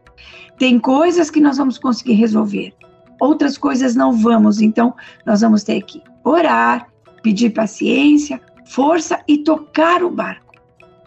Tem 0.58 0.80
coisas 0.80 1.30
que 1.30 1.42
nós 1.42 1.58
vamos 1.58 1.78
conseguir 1.78 2.14
resolver, 2.14 2.74
outras 3.20 3.58
coisas 3.58 3.96
não 3.96 4.14
vamos, 4.14 4.62
então 4.62 4.96
nós 5.26 5.42
vamos 5.42 5.64
ter 5.64 5.82
que 5.82 6.02
orar, 6.24 6.88
pedir 7.28 7.50
paciência, 7.50 8.40
força 8.68 9.22
e 9.28 9.40
tocar 9.40 10.02
o 10.02 10.10
barco, 10.10 10.54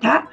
tá? 0.03 0.29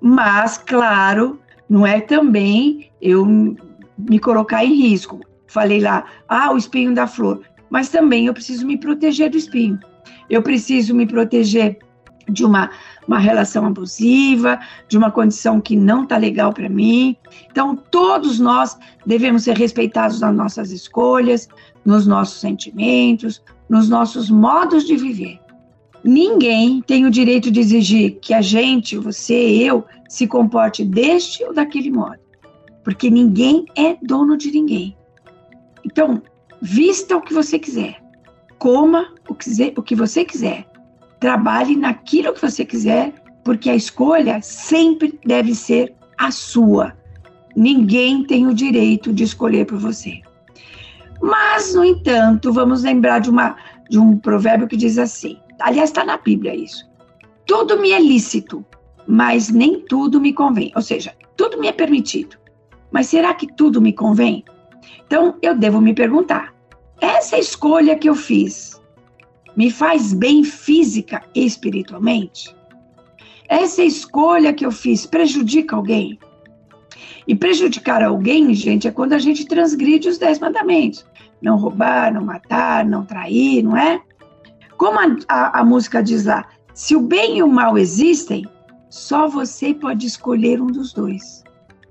Mas, 0.00 0.58
claro, 0.58 1.38
não 1.68 1.86
é 1.86 2.00
também 2.00 2.90
eu 3.00 3.24
me 3.24 4.18
colocar 4.18 4.64
em 4.64 4.74
risco. 4.74 5.20
Falei 5.46 5.80
lá, 5.80 6.04
ah, 6.28 6.50
o 6.52 6.58
espinho 6.58 6.92
da 6.92 7.06
flor, 7.06 7.42
mas 7.70 7.90
também 7.90 8.26
eu 8.26 8.34
preciso 8.34 8.66
me 8.66 8.76
proteger 8.76 9.30
do 9.30 9.36
espinho. 9.36 9.78
Eu 10.28 10.42
preciso 10.42 10.96
me 10.96 11.06
proteger 11.06 11.78
de 12.28 12.44
uma, 12.44 12.68
uma 13.06 13.20
relação 13.20 13.64
abusiva, 13.66 14.58
de 14.88 14.98
uma 14.98 15.12
condição 15.12 15.60
que 15.60 15.76
não 15.76 16.02
está 16.02 16.16
legal 16.16 16.52
para 16.52 16.68
mim. 16.68 17.16
Então, 17.48 17.76
todos 17.76 18.40
nós 18.40 18.76
devemos 19.06 19.44
ser 19.44 19.56
respeitados 19.56 20.20
nas 20.20 20.34
nossas 20.34 20.72
escolhas, 20.72 21.48
nos 21.84 22.04
nossos 22.04 22.40
sentimentos, 22.40 23.40
nos 23.70 23.88
nossos 23.88 24.28
modos 24.28 24.84
de 24.84 24.96
viver. 24.96 25.38
Ninguém 26.02 26.82
tem 26.82 27.06
o 27.06 27.10
direito 27.10 27.52
de 27.52 27.60
exigir 27.60 28.18
que 28.20 28.34
a 28.34 28.42
gente, 28.42 28.96
você, 28.96 29.32
eu, 29.32 29.84
se 30.08 30.26
comporte 30.26 30.84
deste 30.84 31.44
ou 31.44 31.54
daquele 31.54 31.90
modo, 31.90 32.18
porque 32.82 33.08
ninguém 33.08 33.64
é 33.76 33.96
dono 34.02 34.36
de 34.36 34.50
ninguém. 34.50 34.96
Então, 35.84 36.20
vista 36.60 37.16
o 37.16 37.20
que 37.20 37.32
você 37.32 37.58
quiser, 37.60 38.02
coma 38.58 39.14
o 39.28 39.34
que, 39.34 39.48
o 39.76 39.82
que 39.82 39.94
você 39.94 40.24
quiser, 40.24 40.66
trabalhe 41.20 41.76
naquilo 41.76 42.32
que 42.32 42.42
você 42.42 42.64
quiser, 42.64 43.14
porque 43.44 43.70
a 43.70 43.76
escolha 43.76 44.40
sempre 44.42 45.16
deve 45.24 45.54
ser 45.54 45.94
a 46.18 46.32
sua. 46.32 46.96
Ninguém 47.54 48.24
tem 48.24 48.46
o 48.46 48.54
direito 48.54 49.12
de 49.12 49.22
escolher 49.22 49.66
por 49.66 49.78
você. 49.78 50.22
Mas, 51.20 51.74
no 51.74 51.84
entanto, 51.84 52.52
vamos 52.52 52.82
lembrar 52.82 53.18
de, 53.18 53.28
uma, 53.28 53.56
de 53.88 53.98
um 53.98 54.16
provérbio 54.16 54.66
que 54.66 54.76
diz 54.76 54.98
assim: 54.98 55.38
aliás, 55.60 55.90
está 55.90 56.04
na 56.04 56.16
Bíblia 56.16 56.54
isso. 56.54 56.88
Tudo 57.46 57.78
me 57.78 57.90
é 57.92 58.00
lícito, 58.00 58.64
mas 59.06 59.50
nem 59.50 59.80
tudo 59.80 60.20
me 60.20 60.32
convém. 60.32 60.72
Ou 60.74 60.82
seja, 60.82 61.14
tudo 61.36 61.58
me 61.58 61.68
é 61.68 61.72
permitido. 61.72 62.36
Mas 62.90 63.06
será 63.06 63.34
que 63.34 63.46
tudo 63.46 63.80
me 63.80 63.92
convém? 63.92 64.44
Então, 65.06 65.36
eu 65.42 65.54
devo 65.54 65.80
me 65.80 65.94
perguntar: 65.94 66.54
essa 67.00 67.38
escolha 67.38 67.96
que 67.96 68.08
eu 68.08 68.14
fiz 68.14 68.80
me 69.56 69.70
faz 69.70 70.14
bem 70.14 70.42
física 70.42 71.22
e 71.34 71.44
espiritualmente? 71.44 72.54
Essa 73.48 73.82
escolha 73.82 74.54
que 74.54 74.64
eu 74.64 74.70
fiz 74.70 75.04
prejudica 75.04 75.76
alguém? 75.76 76.18
E 77.26 77.34
prejudicar 77.34 78.02
alguém, 78.02 78.54
gente, 78.54 78.88
é 78.88 78.90
quando 78.90 79.12
a 79.12 79.18
gente 79.18 79.44
transgride 79.44 80.08
os 80.08 80.18
dez 80.18 80.38
mandamentos 80.38 81.04
não 81.42 81.56
roubar, 81.56 82.12
não 82.12 82.24
matar, 82.24 82.84
não 82.84 83.04
trair, 83.04 83.62
não 83.62 83.76
é? 83.76 84.00
Como 84.76 84.98
a, 84.98 85.16
a, 85.28 85.60
a 85.60 85.64
música 85.64 86.02
diz 86.02 86.24
lá, 86.24 86.46
se 86.74 86.96
o 86.96 87.00
bem 87.00 87.38
e 87.38 87.42
o 87.42 87.48
mal 87.48 87.76
existem, 87.76 88.46
só 88.88 89.28
você 89.28 89.74
pode 89.74 90.06
escolher 90.06 90.60
um 90.60 90.66
dos 90.66 90.92
dois. 90.92 91.44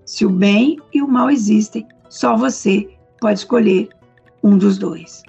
Se 0.05 0.25
o 0.25 0.29
bem 0.29 0.77
e 0.93 1.01
o 1.01 1.07
mal 1.07 1.29
existem, 1.29 1.87
só 2.09 2.35
você 2.35 2.89
pode 3.19 3.39
escolher 3.39 3.89
um 4.43 4.57
dos 4.57 4.77
dois. 4.77 5.23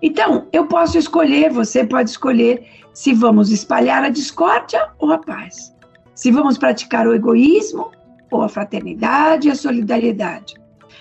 Então, 0.00 0.46
eu 0.52 0.66
posso 0.66 0.98
escolher, 0.98 1.50
você 1.50 1.84
pode 1.84 2.10
escolher 2.10 2.68
se 2.92 3.12
vamos 3.12 3.50
espalhar 3.50 4.04
a 4.04 4.08
discórdia 4.08 4.88
ou 4.98 5.12
a 5.12 5.18
paz. 5.18 5.74
Se 6.14 6.30
vamos 6.30 6.56
praticar 6.56 7.06
o 7.06 7.14
egoísmo 7.14 7.90
ou 8.30 8.42
a 8.42 8.48
fraternidade 8.48 9.48
e 9.48 9.50
a 9.50 9.54
solidariedade. 9.54 10.54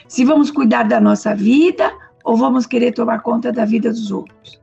Se 0.08 0.26
vamos 0.26 0.50
cuidar 0.50 0.84
da 0.84 1.00
nossa 1.00 1.36
vida 1.36 1.92
ou 2.24 2.38
vamos 2.38 2.66
querer 2.66 2.94
tomar 2.94 3.20
conta 3.20 3.52
da 3.52 3.66
vida 3.66 3.90
dos 3.90 4.12
outros. 4.12 4.62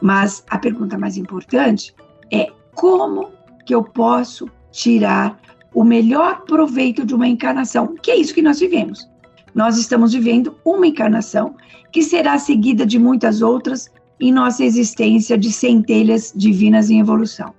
Mas 0.00 0.44
a 0.50 0.58
pergunta 0.58 0.98
mais 0.98 1.16
importante 1.16 1.94
é 2.30 2.50
como 2.74 3.30
que 3.64 3.74
eu 3.74 3.82
posso 3.82 4.48
tirar 4.70 5.40
o 5.74 5.84
melhor 5.84 6.42
proveito 6.42 7.04
de 7.06 7.14
uma 7.14 7.26
encarnação, 7.26 7.94
que 8.02 8.10
é 8.10 8.16
isso 8.16 8.34
que 8.34 8.42
nós 8.42 8.60
vivemos. 8.60 9.08
Nós 9.54 9.78
estamos 9.78 10.12
vivendo 10.12 10.56
uma 10.64 10.86
encarnação 10.86 11.54
que 11.90 12.02
será 12.02 12.38
seguida 12.38 12.84
de 12.86 12.98
muitas 12.98 13.42
outras 13.42 13.90
em 14.18 14.32
nossa 14.32 14.64
existência 14.64 15.36
de 15.36 15.52
centelhas 15.52 16.32
divinas 16.34 16.90
em 16.90 17.00
evolução. 17.00 17.54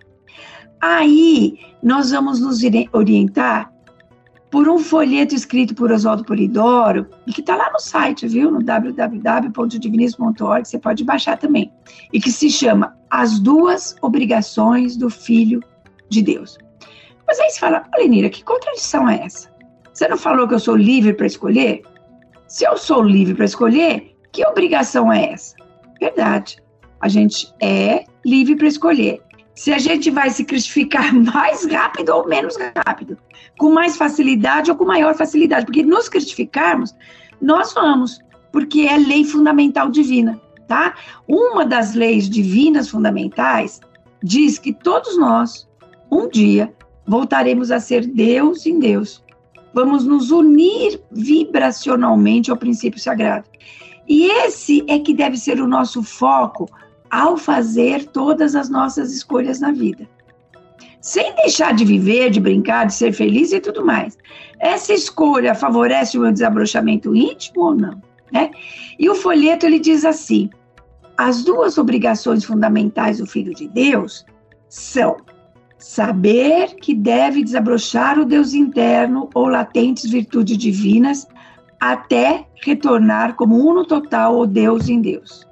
Aí 0.82 1.60
nós 1.82 2.12
vamos 2.12 2.40
nos 2.40 2.60
orientar 2.92 3.73
por 4.54 4.70
um 4.70 4.78
folheto 4.78 5.34
escrito 5.34 5.74
por 5.74 5.92
Oswaldo 5.92 6.24
Polidoro, 6.24 7.10
e 7.26 7.34
que 7.34 7.42
está 7.42 7.56
lá 7.56 7.72
no 7.72 7.80
site, 7.80 8.28
viu? 8.28 8.52
No 8.52 8.62
www.divinismo.org, 8.62 10.68
você 10.68 10.78
pode 10.78 11.04
baixar 11.04 11.40
também, 11.40 11.74
e 12.14 12.22
que 12.22 12.32
se 12.32 12.52
chama 12.52 12.96
As 13.10 13.40
Duas 13.40 13.96
Obrigações 14.00 14.96
do 14.96 15.10
Filho 15.10 15.60
de 16.08 16.22
Deus. 16.22 16.60
Mas 17.26 17.40
aí 17.40 17.50
você 17.50 17.60
fala, 17.60 17.84
Lenira, 17.98 18.30
que 18.30 18.44
contradição 18.44 19.10
é 19.10 19.24
essa? 19.26 19.50
Você 19.92 20.08
não 20.08 20.18
falou 20.18 20.48
que 20.48 20.54
eu 20.54 20.60
sou 20.60 20.76
livre 20.76 21.16
para 21.16 21.26
escolher? 21.26 21.82
Se 22.48 22.64
eu 22.64 22.78
sou 22.78 23.02
livre 23.02 23.34
para 23.34 23.46
escolher, 23.46 24.16
que 24.32 24.46
obrigação 24.46 25.12
é 25.12 25.32
essa? 25.32 25.56
Verdade. 26.00 26.58
A 27.02 27.08
gente 27.08 27.52
é 27.60 28.06
livre 28.24 28.56
para 28.56 28.68
escolher 28.68 29.20
se 29.56 29.72
a 29.72 29.78
gente 29.78 30.10
vai 30.10 30.30
se 30.30 30.44
cristificar 30.44 31.14
mais 31.14 31.66
rápido 31.66 32.10
ou 32.10 32.28
menos 32.28 32.56
rápido, 32.86 33.18
com 33.58 33.72
mais 33.72 33.98
facilidade 33.98 34.72
ou 34.72 34.78
com 34.78 34.86
maior 34.86 35.16
facilidade, 35.16 35.66
porque 35.66 35.84
nos 35.84 36.10
cristificarmos, 36.10 36.96
nós 37.42 37.74
vamos, 37.74 38.20
porque 38.52 38.82
é 38.82 38.98
lei 38.98 39.24
fundamental 39.24 39.90
divina, 39.90 40.40
tá? 40.68 40.96
Uma 41.28 41.66
das 41.66 41.94
leis 41.94 42.30
divinas 42.30 42.90
fundamentais 42.90 43.80
diz 44.24 44.58
que 44.58 44.74
todos 44.74 45.18
nós, 45.18 45.68
um 46.10 46.30
dia, 46.30 46.74
voltaremos 47.06 47.72
a 47.72 47.80
ser 47.80 48.06
Deus 48.08 48.66
em 48.66 48.80
Deus. 48.80 49.24
Vamos 49.74 50.06
nos 50.06 50.32
unir 50.32 51.02
vibracionalmente 51.12 52.50
ao 52.50 52.58
princípio 52.58 53.00
sagrado. 53.00 53.46
E 54.08 54.26
esse 54.26 54.84
é 54.88 55.00
que 55.00 55.14
deve 55.14 55.38
ser 55.38 55.60
o 55.60 55.68
nosso 55.68 56.04
foco 56.04 56.70
ao 57.14 57.38
fazer 57.38 58.06
todas 58.08 58.56
as 58.56 58.70
nossas 58.70 59.14
escolhas 59.14 59.60
na 59.60 59.72
vida. 59.72 60.10
Sem 61.00 61.36
deixar 61.36 61.72
de 61.76 61.86
viver, 61.86 62.32
de 62.32 62.40
brincar, 62.40 62.88
de 62.88 62.94
ser 62.96 63.14
feliz 63.14 63.52
e 63.52 63.60
tudo 63.60 63.86
mais. 63.86 64.18
Essa 64.60 64.94
escolha 64.94 65.54
favorece 65.54 66.18
o 66.18 66.22
meu 66.22 66.32
desabrochamento 66.32 67.16
íntimo 67.16 67.66
ou 67.66 67.76
não? 67.76 68.02
Né? 68.32 68.50
E 68.98 69.08
o 69.12 69.14
folheto 69.14 69.64
ele 69.64 69.78
diz 69.78 70.04
assim: 70.06 70.50
as 71.16 71.44
duas 71.44 71.78
obrigações 71.78 72.44
fundamentais 72.44 73.20
do 73.20 73.28
Filho 73.28 73.54
de 73.54 73.68
Deus 73.68 74.26
são 74.68 75.18
saber 75.78 76.74
que 76.78 76.96
deve 76.96 77.44
desabrochar 77.44 78.18
o 78.18 78.26
Deus 78.26 78.56
interno 78.56 79.30
ou 79.36 79.48
latentes 79.48 80.10
virtudes 80.10 80.58
divinas 80.58 81.28
até 81.80 82.48
retornar 82.66 83.36
como 83.36 83.56
uno 83.58 83.86
total 83.86 84.40
o 84.40 84.48
Deus 84.48 84.90
em 84.90 85.00
Deus. 85.00 85.46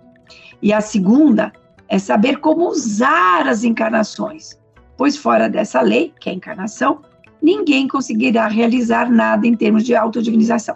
E 0.61 0.71
a 0.71 0.79
segunda 0.79 1.51
é 1.91 1.99
saber 1.99 2.37
como 2.37 2.69
usar 2.69 3.47
as 3.49 3.65
encarnações, 3.65 4.57
pois 4.95 5.17
fora 5.17 5.49
dessa 5.49 5.81
lei, 5.81 6.13
que 6.21 6.29
é 6.29 6.31
a 6.31 6.35
encarnação, 6.35 7.01
ninguém 7.41 7.85
conseguirá 7.85 8.47
realizar 8.47 9.11
nada 9.11 9.45
em 9.45 9.53
termos 9.53 9.83
de 9.83 9.93
autodivinização. 9.93 10.75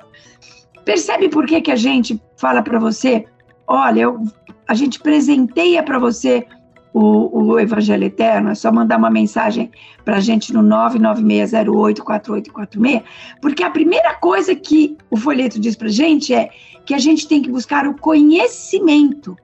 Percebe 0.83 1.29
por 1.29 1.45
que, 1.45 1.61
que 1.61 1.71
a 1.71 1.75
gente 1.77 2.21
fala 2.35 2.61
para 2.61 2.77
você, 2.79 3.23
olha, 3.65 4.01
eu, 4.01 4.19
a 4.67 4.73
gente 4.73 4.99
presenteia 4.99 5.81
para 5.81 5.97
você 5.97 6.45
o, 6.93 7.53
o, 7.53 7.57
Evangelho 7.61 8.03
Eterno, 8.03 8.49
é 8.49 8.55
só 8.55 8.69
mandar 8.69 8.97
uma 8.97 9.09
mensagem 9.09 9.71
para 10.03 10.17
a 10.17 10.21
gente 10.21 10.53
no 10.53 10.61
996084846, 10.63 13.03
porque 13.41 13.63
a 13.63 13.69
primeira 13.69 14.15
coisa 14.15 14.53
que 14.53 14.97
o 15.09 15.15
folheto 15.15 15.61
diz 15.61 15.77
para 15.77 15.87
gente 15.87 16.33
é 16.33 16.49
que 16.85 16.93
a 16.93 16.99
gente 16.99 17.25
tem 17.25 17.41
que 17.41 17.49
buscar 17.49 17.87
o 17.87 17.97
conhecimento 17.97 19.37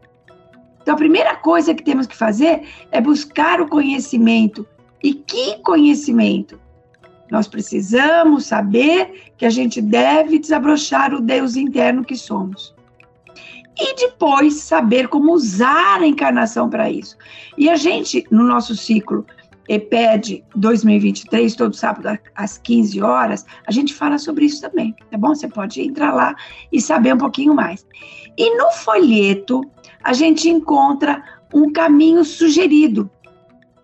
então, 0.81 0.95
a 0.95 0.97
primeira 0.97 1.35
coisa 1.35 1.75
que 1.75 1.83
temos 1.83 2.07
que 2.07 2.15
fazer 2.15 2.63
é 2.91 2.99
buscar 2.99 3.61
o 3.61 3.67
conhecimento. 3.67 4.67
E 5.03 5.13
que 5.13 5.57
conhecimento? 5.59 6.59
Nós 7.29 7.47
precisamos 7.47 8.45
saber 8.45 9.31
que 9.37 9.45
a 9.45 9.49
gente 9.49 9.81
deve 9.81 10.37
desabrochar 10.37 11.13
o 11.13 11.21
Deus 11.21 11.55
interno 11.55 12.03
que 12.03 12.15
somos. 12.15 12.75
E 13.79 13.95
depois 13.95 14.55
saber 14.55 15.07
como 15.07 15.33
usar 15.33 16.01
a 16.01 16.07
encarnação 16.07 16.69
para 16.69 16.91
isso. 16.91 17.15
E 17.57 17.69
a 17.69 17.75
gente, 17.75 18.25
no 18.29 18.43
nosso 18.43 18.75
ciclo 18.75 19.25
EPED 19.69 20.43
2023, 20.55 21.55
todo 21.55 21.73
sábado 21.73 22.19
às 22.35 22.57
15 22.57 23.01
horas, 23.01 23.45
a 23.65 23.71
gente 23.71 23.93
fala 23.93 24.17
sobre 24.17 24.45
isso 24.45 24.61
também, 24.61 24.93
tá 25.09 25.17
bom? 25.17 25.33
Você 25.33 25.47
pode 25.47 25.81
entrar 25.81 26.13
lá 26.13 26.35
e 26.71 26.81
saber 26.81 27.13
um 27.13 27.17
pouquinho 27.17 27.53
mais. 27.53 27.85
E 28.37 28.57
no 28.57 28.71
folheto, 28.71 29.61
a 30.03 30.13
gente 30.13 30.49
encontra 30.49 31.23
um 31.53 31.71
caminho 31.71 32.23
sugerido, 32.23 33.09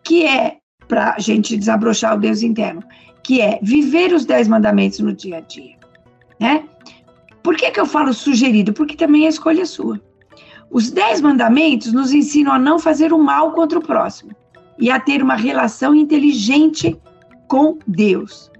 que 0.03 0.25
é 0.25 0.58
para 0.88 1.15
a 1.15 1.19
gente 1.19 1.58
desabrochar 1.58 2.15
o 2.15 2.19
Deus 2.19 2.41
interno, 2.41 2.82
que 3.23 3.41
é 3.41 3.60
viver 3.62 4.13
os 4.13 4.25
dez 4.25 4.47
mandamentos 4.47 4.99
no 4.99 5.13
dia 5.13 5.38
a 5.38 5.41
dia, 5.41 5.75
né? 6.39 6.63
Por 7.43 7.56
que, 7.56 7.71
que 7.71 7.80
eu 7.80 7.86
falo 7.86 8.13
sugerido? 8.13 8.73
Porque 8.73 8.95
também 8.95 9.25
a 9.25 9.30
escolha 9.30 9.62
é 9.62 9.65
sua. 9.65 10.01
Os 10.69 10.91
dez 10.91 11.21
mandamentos 11.21 11.93
nos 11.93 12.12
ensinam 12.12 12.51
a 12.51 12.60
não 12.60 12.77
fazer 12.77 13.13
o 13.13 13.17
mal 13.17 13.51
contra 13.53 13.80
o 13.80 13.82
próximo 13.82 14.32
e 14.77 14.91
a 14.91 14.99
ter 14.99 15.23
uma 15.23 15.36
relação 15.36 15.95
inteligente 15.95 16.99
com 17.47 17.77
Deus. 17.88 18.51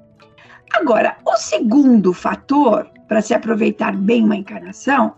Agora, 0.74 1.18
o 1.26 1.36
segundo 1.38 2.14
fator 2.14 2.90
para 3.08 3.22
se 3.22 3.34
aproveitar 3.34 3.96
bem 3.96 4.24
uma 4.24 4.36
encarnação 4.36 5.14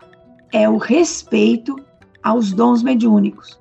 é 0.52 0.67
o 0.67 0.78
respeito 0.78 1.75
aos 2.23 2.51
dons 2.51 2.84
mediúnicos. 2.84 3.60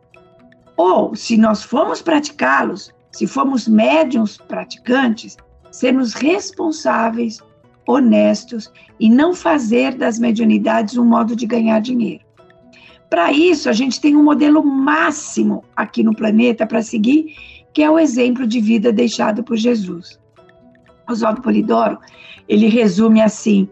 Ou, 0.77 1.15
se 1.15 1.37
nós 1.37 1.63
formos 1.63 2.01
praticá-los, 2.01 2.93
se 3.11 3.27
formos 3.27 3.67
médiums 3.67 4.37
praticantes, 4.37 5.37
sermos 5.71 6.15
responsáveis, 6.15 7.41
honestos 7.87 8.71
e 9.01 9.09
não 9.09 9.35
fazer 9.35 9.95
das 9.95 10.19
mediunidades 10.19 10.97
um 10.97 11.05
modo 11.05 11.35
de 11.35 11.47
ganhar 11.47 11.81
dinheiro. 11.81 12.23
Para 13.09 13.33
isso, 13.33 13.71
a 13.71 13.73
gente 13.73 14.01
tem 14.01 14.15
um 14.15 14.23
modelo 14.23 14.63
máximo 14.63 15.65
aqui 15.75 16.03
no 16.03 16.15
planeta 16.15 16.67
para 16.67 16.83
seguir, 16.83 17.35
que 17.73 17.83
é 17.83 17.91
o 17.91 17.99
exemplo 17.99 18.47
de 18.47 18.61
vida 18.61 18.93
deixado 18.93 19.43
por 19.43 19.57
Jesus. 19.57 20.21
Oswaldo 21.09 21.41
Polidoro, 21.41 21.99
ele 22.47 22.69
resume 22.69 23.23
assim 23.23 23.67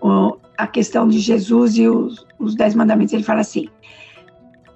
o, 0.00 0.38
a 0.56 0.66
questão 0.66 1.06
de 1.06 1.18
Jesus 1.18 1.76
e 1.76 1.86
os, 1.86 2.26
os 2.38 2.54
Dez 2.54 2.74
Mandamentos. 2.74 3.12
Ele 3.12 3.22
fala 3.22 3.40
assim: 3.40 3.68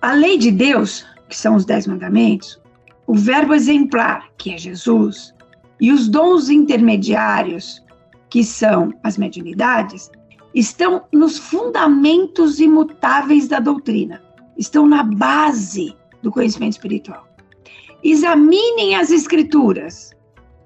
a 0.03 0.15
lei 0.15 0.37
de 0.37 0.51
Deus, 0.51 1.07
que 1.29 1.37
são 1.37 1.55
os 1.55 1.65
Dez 1.65 1.87
Mandamentos, 1.87 2.61
o 3.07 3.15
verbo 3.15 3.55
exemplar, 3.55 4.29
que 4.37 4.53
é 4.53 4.59
Jesus, 4.59 5.33
e 5.81 5.93
os 5.93 6.09
dons 6.09 6.51
intermediários, 6.51 7.81
que 8.29 8.43
são 8.43 8.93
as 9.05 9.17
mediunidades, 9.17 10.11
estão 10.53 11.05
nos 11.13 11.39
fundamentos 11.39 12.59
imutáveis 12.59 13.47
da 13.47 13.61
doutrina, 13.61 14.21
estão 14.59 14.87
na 14.87 15.05
base 15.05 15.95
do 16.21 16.33
conhecimento 16.33 16.73
espiritual. 16.73 17.27
Examinem 18.03 18.97
as 18.97 19.11
escrituras, 19.11 20.11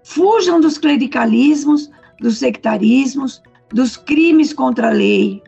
fujam 0.02 0.60
dos 0.60 0.78
clericalismos, 0.78 1.90
dos 2.20 2.38
sectarismos, 2.38 3.42
dos 3.68 3.98
crimes 3.98 4.54
contra 4.54 4.88
a 4.88 4.92
lei. 4.92 5.42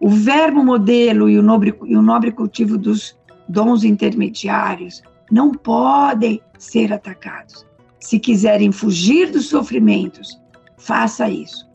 O 0.00 0.08
verbo 0.08 0.64
modelo 0.64 1.28
e 1.28 1.38
o 1.38 1.42
nobre, 1.42 1.74
e 1.84 1.94
o 1.94 2.02
nobre 2.02 2.32
cultivo 2.32 2.78
dos 2.78 3.14
dons 3.48 3.84
intermediários 3.84 5.02
não 5.30 5.52
podem 5.52 6.40
ser 6.58 6.92
atacados. 6.92 7.66
Se 7.98 8.18
quiserem 8.18 8.72
fugir 8.72 9.30
dos 9.30 9.48
sofrimentos, 9.48 10.40
faça 10.78 11.28
isso. 11.28 11.68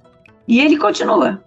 E 0.48 0.60
ele 0.60 0.78
continua: 0.78 1.44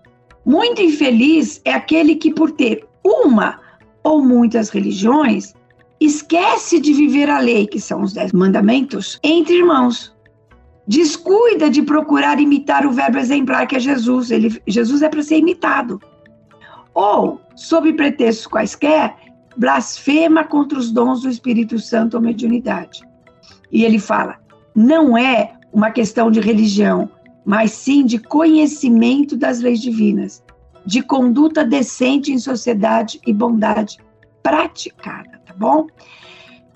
muito 0.46 0.80
infeliz 0.80 1.60
é 1.64 1.72
aquele 1.72 2.14
que, 2.14 2.32
por 2.32 2.52
ter 2.52 2.86
uma 3.04 3.60
ou 4.04 4.22
muitas 4.22 4.70
religiões, 4.70 5.54
esquece 6.00 6.78
de 6.80 6.92
viver 6.92 7.28
a 7.28 7.40
lei, 7.40 7.66
que 7.66 7.80
são 7.80 8.02
os 8.02 8.12
dez 8.12 8.32
mandamentos, 8.32 9.18
entre 9.22 9.56
irmãos. 9.56 10.14
descuida 10.86 11.68
de 11.68 11.82
procurar 11.82 12.40
imitar 12.40 12.86
o 12.86 12.92
verbo 12.92 13.18
exemplar 13.18 13.66
que 13.66 13.76
é 13.76 13.80
Jesus. 13.80 14.30
Ele, 14.30 14.62
Jesus 14.66 15.02
é 15.02 15.08
para 15.08 15.22
ser 15.22 15.38
imitado. 15.38 16.00
Ou, 16.94 17.40
sob 17.54 17.92
pretextos 17.92 18.46
quaisquer, 18.46 19.14
blasfema 19.56 20.44
contra 20.44 20.78
os 20.78 20.90
dons 20.90 21.22
do 21.22 21.28
Espírito 21.28 21.78
Santo 21.78 22.14
ou 22.14 22.22
mediunidade. 22.22 23.02
E 23.70 23.84
ele 23.84 23.98
fala: 23.98 24.38
não 24.74 25.16
é 25.16 25.52
uma 25.72 25.90
questão 25.90 26.30
de 26.30 26.40
religião, 26.40 27.10
mas 27.44 27.72
sim 27.72 28.04
de 28.04 28.18
conhecimento 28.18 29.36
das 29.36 29.60
leis 29.60 29.80
divinas, 29.80 30.42
de 30.84 31.02
conduta 31.02 31.64
decente 31.64 32.32
em 32.32 32.38
sociedade 32.38 33.20
e 33.26 33.32
bondade 33.32 33.98
praticada, 34.42 35.40
tá 35.44 35.52
bom? 35.54 35.86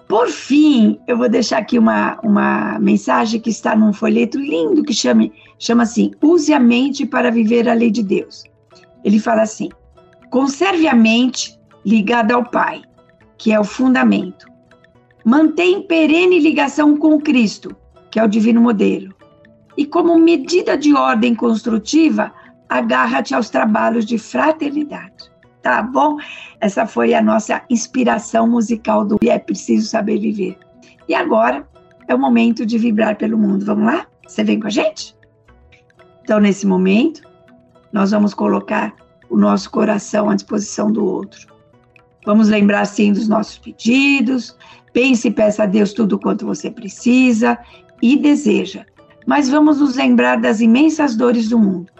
Por 0.09 0.29
fim, 0.29 1.01
eu 1.07 1.17
vou 1.17 1.29
deixar 1.29 1.59
aqui 1.59 1.79
uma, 1.79 2.19
uma 2.23 2.79
mensagem 2.79 3.41
que 3.41 3.49
está 3.49 3.75
num 3.75 3.95
folheto 3.95 4.39
lindo 4.39 4.83
que 4.83 4.93
chama, 4.93 5.31
chama 5.59 5.85
assim: 5.85 6.11
Use 6.21 6.53
a 6.53 6.61
mente 6.61 7.07
para 7.07 7.31
viver 7.31 7.69
a 7.69 7.73
lei 7.73 7.91
de 7.91 8.03
Deus. 8.03 8.45
Ele 9.03 9.19
fala 9.19 9.43
assim: 9.43 9.71
conserve 10.33 10.89
a 10.89 10.95
mente 10.95 11.61
ligada 11.85 12.35
ao 12.35 12.43
Pai, 12.43 12.83
que 13.37 13.53
é 13.53 13.61
o 13.61 13.65
fundamento. 13.65 14.47
Mantém 15.25 15.83
perene 15.83 16.41
ligação 16.41 16.97
com 16.97 17.21
Cristo, 17.21 17.77
que 18.11 18.19
é 18.19 18.25
o 18.25 18.29
divino 18.29 18.61
modelo. 18.61 19.15
E 19.77 19.85
como 19.85 20.19
medida 20.19 20.77
de 20.77 20.95
ordem 20.95 21.35
construtiva, 21.35 22.33
agarra-te 22.67 23.35
aos 23.35 23.51
trabalhos 23.51 24.07
de 24.07 24.17
fraternidade 24.17 25.31
tá 25.63 25.81
bom? 25.81 26.17
Essa 26.61 26.87
foi 26.87 27.15
a 27.15 27.23
nossa 27.23 27.63
inspiração 27.71 28.49
musical 28.49 29.05
do 29.05 29.17
É 29.25 29.39
Preciso 29.39 29.87
Saber 29.87 30.19
Viver. 30.19 30.59
E 31.09 31.15
agora 31.15 31.65
é 32.09 32.15
o 32.15 32.19
momento 32.19 32.67
de 32.67 32.79
vibrar 32.79 33.17
pelo 33.17 33.39
mundo. 33.39 33.65
Vamos 33.65 33.85
lá? 33.85 34.07
Você 34.27 34.43
vem 34.43 34.59
com 34.59 34.67
a 34.67 34.71
gente? 34.71 35.17
Então, 36.25 36.41
nesse 36.41 36.67
momento, 36.67 37.23
nós 37.93 38.11
vamos 38.11 38.35
colocar 38.35 38.93
o 39.33 39.37
nosso 39.39 39.71
coração 39.71 40.29
à 40.29 40.35
disposição 40.35 40.93
do 40.93 41.03
outro. 41.03 41.49
Vamos 42.27 42.51
lembrar, 42.51 42.85
sim, 42.85 43.15
dos 43.15 43.27
nossos 43.27 43.57
pedidos. 43.57 44.55
Pense 44.93 45.27
e 45.27 45.31
peça 45.31 45.63
a 45.63 45.67
Deus 45.67 45.95
tudo 45.95 46.19
quanto 46.19 46.45
você 46.45 46.71
precisa 46.71 47.59
e 48.03 48.19
deseja. 48.19 48.85
Mas 49.27 49.49
vamos 49.49 49.81
nos 49.81 49.97
lembrar 49.97 50.39
das 50.39 50.61
imensas 50.61 51.17
dores 51.17 51.49
do 51.49 51.59
mundo. 51.59 51.91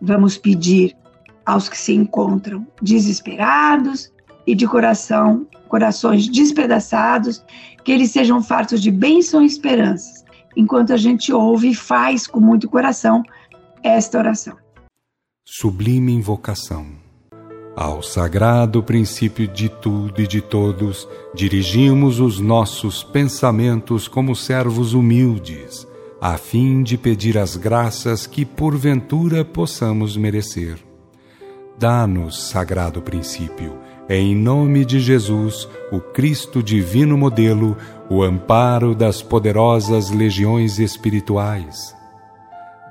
Vamos 0.00 0.38
pedir 0.38 0.96
aos 1.44 1.68
que 1.68 1.76
se 1.76 1.92
encontram 1.92 2.66
desesperados 2.80 4.10
e 4.46 4.54
de 4.54 4.66
coração, 4.66 5.46
corações 5.68 6.26
despedaçados, 6.26 7.44
que 7.84 7.92
eles 7.92 8.10
sejam 8.10 8.42
fartos 8.42 8.80
de 8.80 8.90
bênção 8.90 9.42
e 9.42 9.46
esperanças, 9.46 10.24
enquanto 10.56 10.94
a 10.94 10.96
gente 10.96 11.30
ouve 11.30 11.70
e 11.70 11.74
faz 11.74 12.26
com 12.26 12.40
muito 12.40 12.70
coração 12.70 13.22
esta 13.82 14.16
oração. 14.16 14.63
Sublime 15.46 16.12
invocação. 16.12 16.86
Ao 17.76 18.02
sagrado 18.02 18.82
princípio 18.82 19.46
de 19.46 19.68
tudo 19.68 20.22
e 20.22 20.26
de 20.26 20.40
todos, 20.40 21.06
dirigimos 21.34 22.18
os 22.18 22.40
nossos 22.40 23.04
pensamentos 23.04 24.08
como 24.08 24.34
servos 24.34 24.94
humildes, 24.94 25.86
a 26.18 26.38
fim 26.38 26.82
de 26.82 26.96
pedir 26.96 27.36
as 27.36 27.56
graças 27.56 28.26
que 28.26 28.44
porventura 28.44 29.44
possamos 29.44 30.16
merecer 30.16 30.78
Dá-nos, 31.78 32.48
sagrado 32.48 33.02
princípio, 33.02 33.76
em 34.08 34.34
nome 34.34 34.84
de 34.84 35.00
Jesus, 35.00 35.68
o 35.90 36.00
Cristo 36.00 36.62
divino 36.62 37.18
modelo, 37.18 37.76
o 38.08 38.22
amparo 38.22 38.94
das 38.94 39.20
poderosas 39.20 40.10
legiões 40.10 40.78
espirituais. 40.78 41.94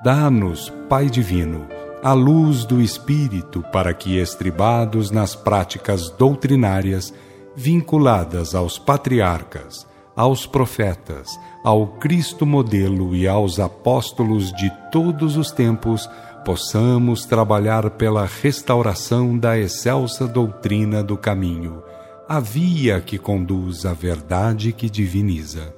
Dá-nos, 0.03 0.69
Pai 0.89 1.09
divino, 1.09 1.65
a 2.03 2.11
luz 2.11 2.65
do 2.65 2.81
Espírito 2.81 3.63
para 3.71 3.93
que, 3.93 4.17
estribados 4.17 5.09
nas 5.09 5.35
práticas 5.35 6.09
doutrinárias 6.09 7.13
vinculadas 7.55 8.53
aos 8.53 8.77
patriarcas, 8.77 9.87
aos 10.13 10.45
profetas, 10.45 11.39
ao 11.63 11.87
Cristo 11.87 12.45
modelo 12.45 13.15
e 13.15 13.25
aos 13.25 13.57
apóstolos 13.57 14.51
de 14.51 14.69
todos 14.91 15.37
os 15.37 15.49
tempos, 15.49 16.09
possamos 16.43 17.25
trabalhar 17.25 17.89
pela 17.91 18.25
restauração 18.25 19.37
da 19.37 19.57
excelsa 19.57 20.27
doutrina 20.27 21.01
do 21.01 21.15
caminho, 21.15 21.81
a 22.27 22.41
via 22.41 22.99
que 22.99 23.17
conduz 23.17 23.85
à 23.85 23.93
verdade 23.93 24.73
que 24.73 24.89
diviniza. 24.89 25.73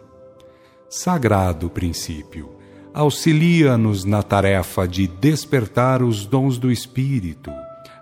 Sagrado 0.90 1.70
princípio, 1.70 2.55
auxilia-nos 2.96 4.06
na 4.06 4.24
tarefa 4.24 4.88
de 4.88 5.06
despertar 5.06 6.02
os 6.02 6.26
dons 6.26 6.58
do 6.58 6.72
Espírito, 6.72 7.52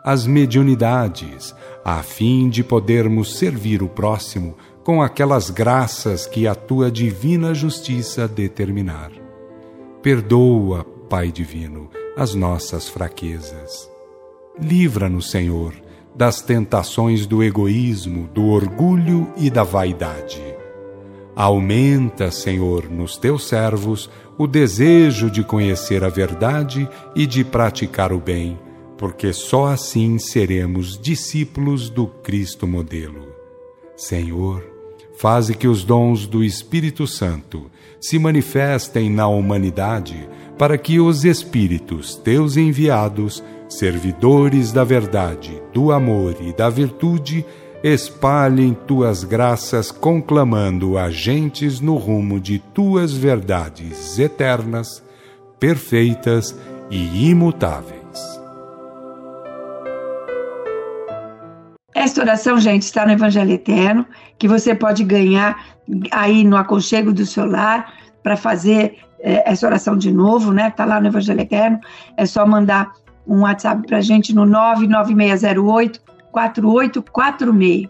as 0.06 0.28
mediunidades, 0.28 1.56
a 1.84 2.04
fim 2.04 2.48
de 2.48 2.64
podermos 2.64 3.40
servir 3.40 3.82
o 3.82 3.90
próximo 3.90 4.56
com 4.84 5.02
aquelas 5.02 5.50
graças 5.50 6.28
que 6.28 6.48
a 6.48 6.54
tua 6.54 6.92
divina 6.92 7.56
justiça 7.56 8.28
determinar. 8.28 9.12
Perdoa, 10.04 10.84
Pai 11.10 11.32
Divino, 11.32 11.90
as 12.16 12.36
nossas 12.36 12.88
fraquezas. 12.88 13.90
Livra-nos, 14.62 15.32
Senhor, 15.32 15.74
das 16.16 16.40
tentações 16.40 17.26
do 17.26 17.42
egoísmo, 17.42 18.28
do 18.28 18.46
orgulho 18.50 19.28
e 19.38 19.50
da 19.50 19.64
vaidade. 19.64 20.54
Aumenta, 21.36 22.30
Senhor, 22.30 22.88
nos 22.92 23.18
teus 23.18 23.48
servos 23.48 24.08
o 24.38 24.48
desejo 24.48 25.30
de 25.30 25.44
conhecer 25.44 26.04
a 26.04 26.10
verdade 26.10 26.90
e 27.16 27.26
de 27.26 27.44
praticar 27.44 28.12
o 28.12 28.20
bem, 28.20 28.60
porque 28.98 29.34
só 29.34 29.68
assim 29.68 30.18
seremos 30.18 30.98
discípulos 30.98 31.90
do 31.90 32.08
Cristo 32.08 32.66
modelo. 32.66 33.28
Senhor, 33.96 34.64
faze 35.16 35.54
que 35.54 35.68
os 35.68 35.84
dons 35.84 36.26
do 36.26 36.44
Espírito 36.44 37.06
Santo 37.06 37.70
se 38.02 38.18
manifestem 38.18 39.10
na 39.10 39.28
humanidade 39.28 40.28
para 40.58 40.78
que 40.78 41.00
os 41.00 41.24
Espíritos 41.24 42.16
teus 42.16 42.58
enviados, 42.58 43.44
servidores 43.70 44.72
da 44.72 44.84
verdade, 44.84 45.62
do 45.74 45.92
amor 45.92 46.36
e 46.42 46.52
da 46.54 46.70
virtude, 46.70 47.46
espalhem 47.84 48.74
tuas 48.88 49.26
graças, 49.26 49.92
conclamando 49.92 50.98
agentes 50.98 51.82
no 51.82 51.98
rumo 51.98 52.40
de 52.40 52.58
tuas 52.58 53.12
verdades 53.12 54.18
eternas, 54.18 55.04
perfeitas 55.60 56.58
e 56.90 57.30
imutáveis. 57.30 58.00
Esta 61.94 62.22
oração, 62.22 62.58
gente, 62.58 62.84
está 62.84 63.06
no 63.06 63.12
Evangelho 63.12 63.52
Eterno, 63.52 64.06
que 64.40 64.48
você 64.48 64.74
pode 64.74 65.04
ganhar 65.04 65.76
aí 66.12 66.46
no 66.46 66.56
aconchego 66.56 67.12
do 67.12 67.26
seu 67.26 67.46
lar 67.46 67.94
para 68.24 68.38
fazer 68.38 68.98
é, 69.20 69.52
essa 69.52 69.68
oração 69.68 69.98
de 69.98 70.12
novo, 70.12 70.54
né? 70.54 70.70
Está 70.70 70.86
lá 70.86 71.02
no 71.02 71.08
Evangelho 71.08 71.42
Eterno. 71.42 71.80
É 72.16 72.26
só 72.26 72.46
mandar 72.46 72.94
um 73.28 73.42
WhatsApp 73.42 73.86
para 73.86 73.98
a 73.98 74.02
gente 74.02 74.34
no 74.34 74.46
99608 74.46 76.13
4846. 76.34 77.90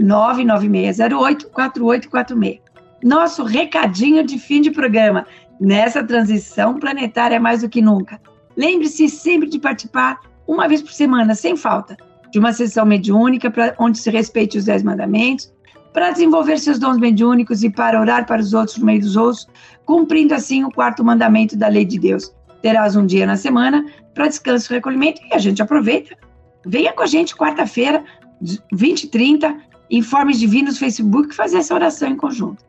99608 0.00 1.50
4846. 1.50 2.60
Nosso 3.04 3.44
recadinho 3.44 4.24
de 4.24 4.38
fim 4.38 4.60
de 4.60 4.70
programa. 4.70 5.26
Nessa 5.60 6.02
transição 6.02 6.78
planetária 6.80 7.38
mais 7.38 7.60
do 7.60 7.68
que 7.68 7.80
nunca. 7.80 8.20
Lembre-se 8.56 9.08
sempre 9.08 9.48
de 9.48 9.60
participar 9.60 10.18
uma 10.46 10.66
vez 10.66 10.82
por 10.82 10.92
semana, 10.92 11.34
sem 11.34 11.56
falta, 11.56 11.96
de 12.32 12.38
uma 12.38 12.52
sessão 12.52 12.84
mediúnica 12.84 13.50
pra, 13.50 13.74
onde 13.78 13.98
se 13.98 14.10
respeite 14.10 14.58
os 14.58 14.64
dez 14.64 14.82
mandamentos, 14.82 15.52
para 15.92 16.10
desenvolver 16.10 16.58
seus 16.58 16.78
dons 16.78 16.98
mediúnicos 16.98 17.62
e 17.62 17.70
para 17.70 18.00
orar 18.00 18.26
para 18.26 18.40
os 18.40 18.54
outros 18.54 18.78
no 18.78 18.86
meio 18.86 19.00
dos 19.00 19.16
outros, 19.16 19.46
cumprindo 19.84 20.34
assim 20.34 20.64
o 20.64 20.70
quarto 20.70 21.04
mandamento 21.04 21.56
da 21.56 21.68
lei 21.68 21.84
de 21.84 21.98
Deus. 21.98 22.34
Terás 22.60 22.96
um 22.96 23.06
dia 23.06 23.26
na 23.26 23.36
semana 23.36 23.84
para 24.14 24.28
descanso 24.28 24.72
e 24.72 24.76
recolhimento 24.76 25.20
e 25.30 25.34
a 25.34 25.38
gente 25.38 25.62
aproveita. 25.62 26.16
Venha 26.64 26.92
com 26.92 27.02
a 27.02 27.06
gente 27.06 27.36
quarta-feira, 27.36 28.04
20 28.72 29.04
e 29.04 29.06
30, 29.08 29.56
Informes 29.90 30.38
Divinos 30.38 30.78
Facebook, 30.78 31.34
fazer 31.34 31.58
essa 31.58 31.74
oração 31.74 32.08
em 32.08 32.16
conjunto. 32.16 32.64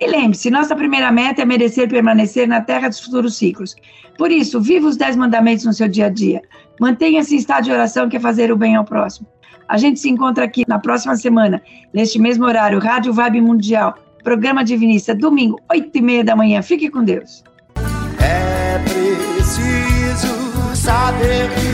E 0.00 0.06
lembre-se, 0.06 0.50
nossa 0.50 0.74
primeira 0.74 1.10
meta 1.12 1.42
é 1.42 1.44
merecer 1.44 1.88
permanecer 1.88 2.48
na 2.48 2.60
terra 2.60 2.88
dos 2.88 3.00
futuros 3.00 3.36
ciclos. 3.36 3.76
Por 4.18 4.30
isso, 4.30 4.60
viva 4.60 4.88
os 4.88 4.96
dez 4.96 5.16
mandamentos 5.16 5.64
no 5.64 5.72
seu 5.72 5.88
dia 5.88 6.06
a 6.06 6.08
dia. 6.08 6.42
Mantenha-se 6.80 7.34
em 7.34 7.38
estado 7.38 7.64
de 7.64 7.70
oração 7.70 8.08
que 8.08 8.16
é 8.16 8.20
fazer 8.20 8.50
o 8.50 8.56
bem 8.56 8.74
ao 8.74 8.84
próximo. 8.84 9.26
A 9.68 9.78
gente 9.78 10.00
se 10.00 10.10
encontra 10.10 10.44
aqui 10.44 10.64
na 10.66 10.78
próxima 10.78 11.16
semana, 11.16 11.62
neste 11.92 12.18
mesmo 12.18 12.44
horário, 12.44 12.78
Rádio 12.78 13.12
Vibe 13.12 13.40
Mundial, 13.40 13.94
programa 14.22 14.64
Divinista, 14.64 15.14
domingo, 15.14 15.60
oito 15.70 15.96
e 15.96 16.02
meia 16.02 16.24
da 16.24 16.36
manhã. 16.36 16.60
Fique 16.60 16.90
com 16.90 17.02
Deus. 17.02 17.42
É 18.20 18.78
preciso 18.80 20.34
saber 20.74 21.48
viver. 21.50 21.73